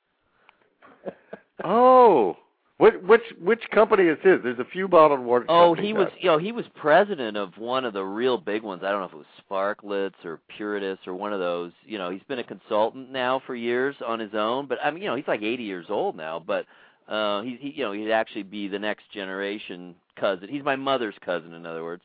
[1.65, 2.37] Oh,
[2.79, 4.41] which which which company is his?
[4.43, 5.45] There's a few bottled water.
[5.49, 8.83] Oh, he was you know he was president of one of the real big ones.
[8.85, 11.71] I don't know if it was Sparklets or Puritas or one of those.
[11.87, 14.67] You know, he's been a consultant now for years on his own.
[14.67, 16.43] But I mean, you know, he's like 80 years old now.
[16.45, 16.67] But
[17.09, 20.49] uh, he, he you know he'd actually be the next generation cousin.
[20.49, 22.03] He's my mother's cousin, in other words.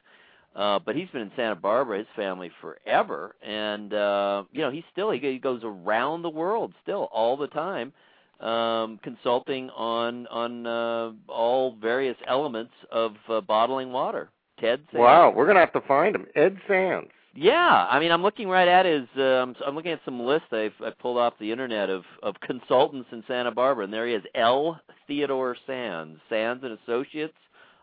[0.57, 4.83] Uh, but he's been in Santa Barbara, his family forever, and uh, you know he's
[4.91, 7.93] still he, he goes around the world still all the time,
[8.39, 14.29] um, consulting on on uh, all various elements of uh, bottling water.
[14.59, 14.99] Ted Sands.
[14.99, 16.25] Wow, we're gonna have to find him.
[16.35, 17.09] Ed Sands.
[17.35, 19.03] Yeah, I mean, I'm looking right at his.
[19.15, 23.09] Um, I'm looking at some lists I've, I pulled off the internet of of consultants
[23.11, 24.81] in Santa Barbara, and there he is, L.
[25.05, 27.37] Theodore Sands, Sands and Associates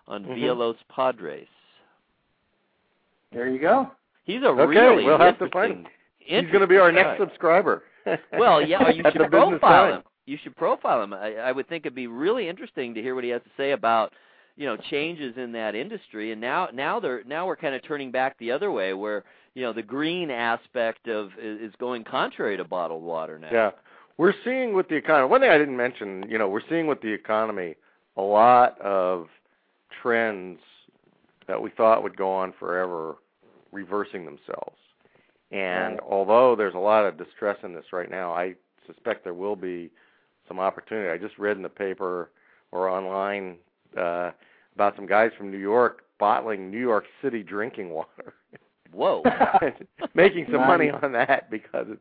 [0.09, 0.35] on Mhm.
[0.35, 1.47] Via Los Padres.
[3.35, 3.91] There you go.
[4.25, 5.85] He's a Okay, really we'll have to find interesting-
[6.27, 6.45] him.
[6.45, 7.27] He's going to be our next guy.
[7.27, 7.83] subscriber.
[8.39, 10.03] Well, yeah, you should profile him.
[10.27, 11.13] You should profile him.
[11.15, 13.73] I, I would think it'd be really interesting to hear what he has to say
[13.73, 14.13] about,
[14.57, 16.33] you know, changes in that industry.
[16.33, 19.25] And now, now they're now we're kind of turning back the other way, where
[19.55, 23.49] you know the green aspect of is, is going contrary to bottled water now.
[23.53, 23.71] Yeah.
[24.19, 27.01] We're seeing with the economy, one thing I didn't mention, you know, we're seeing with
[27.01, 27.75] the economy
[28.17, 29.27] a lot of
[30.03, 30.61] trends
[31.49, 33.17] that we thought would go on forever
[33.75, 34.79] reversing themselves.
[35.51, 38.55] And although there's a lot of distress in this right now, I
[38.87, 39.91] suspect there will be
[40.49, 41.11] some opportunity.
[41.11, 42.31] I just read in the paper
[42.73, 43.57] or online
[43.97, 44.31] uh,
[44.75, 48.35] about some guys from New York bottling New York City drinking water.
[48.93, 49.23] Whoa.
[50.15, 52.01] making some money on that because it's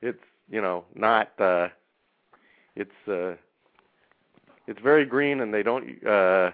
[0.00, 1.68] it's you know not uh
[2.74, 3.34] it's uh
[4.66, 6.50] it's very green and they don't uh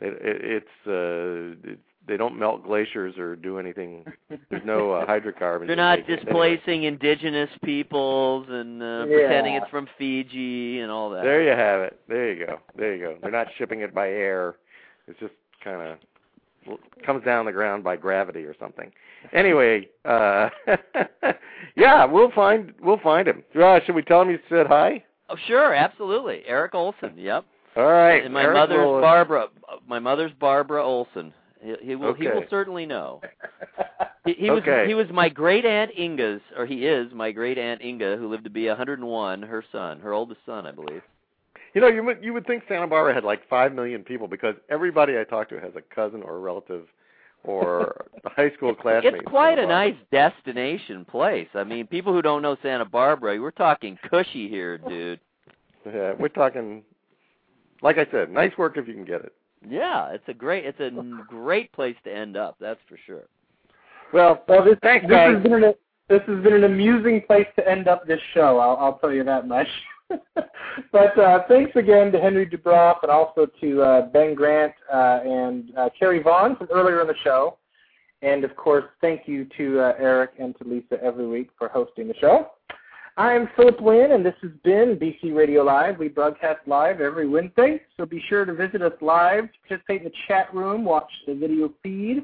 [0.00, 1.78] it, it, it's uh it,
[2.08, 4.04] they don't melt glaciers or do anything
[4.50, 9.18] there's no uh, hydrocarbons They're not displacing indigenous peoples and uh, Yeah.
[9.18, 11.22] pretending it's from Fiji and all that.
[11.22, 14.08] there you have it there you go there you go they're not shipping it by
[14.08, 14.56] air
[15.06, 15.98] it's just kind of
[17.04, 18.90] comes down the ground by gravity or something
[19.32, 20.48] anyway uh
[21.76, 25.36] yeah we'll find we'll find him uh, should we tell him you said hi Oh,
[25.46, 26.40] sure, absolutely.
[26.46, 27.12] Eric Olsen.
[27.14, 27.44] Yep.
[27.76, 29.48] all right And my Eric mother's will- Barbara.
[29.86, 31.34] My mother's Barbara Olsen.
[31.62, 32.14] He, he will.
[32.14, 33.20] He will certainly know.
[34.24, 34.60] He, he was.
[34.62, 34.86] Okay.
[34.86, 38.44] He was my great aunt Inga's, or he is my great aunt Inga, who lived
[38.44, 39.42] to be 101.
[39.42, 41.00] Her son, her oldest son, I believe.
[41.74, 44.54] You know, you would you would think Santa Barbara had like five million people because
[44.68, 46.86] everybody I talk to has a cousin or a relative
[47.44, 49.14] or a high school classmate.
[49.14, 51.48] It's quite a nice destination place.
[51.54, 55.20] I mean, people who don't know Santa Barbara, we're talking cushy here, dude.
[55.86, 56.82] Yeah, we're talking.
[57.80, 59.32] Like I said, nice work if you can get it.
[59.66, 60.64] Yeah, it's a great.
[60.66, 60.90] It's a
[61.28, 62.56] great place to end up.
[62.60, 63.24] That's for sure.
[64.12, 65.34] Well, Well, this, Thanks, this guys.
[65.34, 65.74] has been an
[66.08, 68.58] this has been an amusing place to end up this show.
[68.58, 69.68] I'll, I'll tell you that much.
[70.92, 75.70] but uh, thanks again to Henry Dubroff and also to uh, Ben Grant uh, and
[75.76, 77.58] uh, Carrie Vaughn from earlier in the show.
[78.22, 82.08] And of course, thank you to uh, Eric and to Lisa every week for hosting
[82.08, 82.50] the show.
[83.18, 85.98] I'm Philip Winn, and this has been BC Radio Live.
[85.98, 90.12] We broadcast live every Wednesday, so be sure to visit us live, participate in the
[90.28, 92.22] chat room, watch the video feed.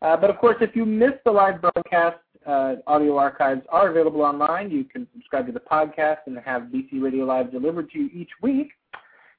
[0.00, 2.16] Uh, but of course, if you miss the live broadcast,
[2.46, 4.70] uh, audio archives are available online.
[4.70, 8.30] You can subscribe to the podcast and have BC Radio Live delivered to you each
[8.40, 8.70] week.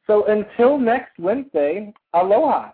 [0.06, 2.74] So until next Wednesday, aloha.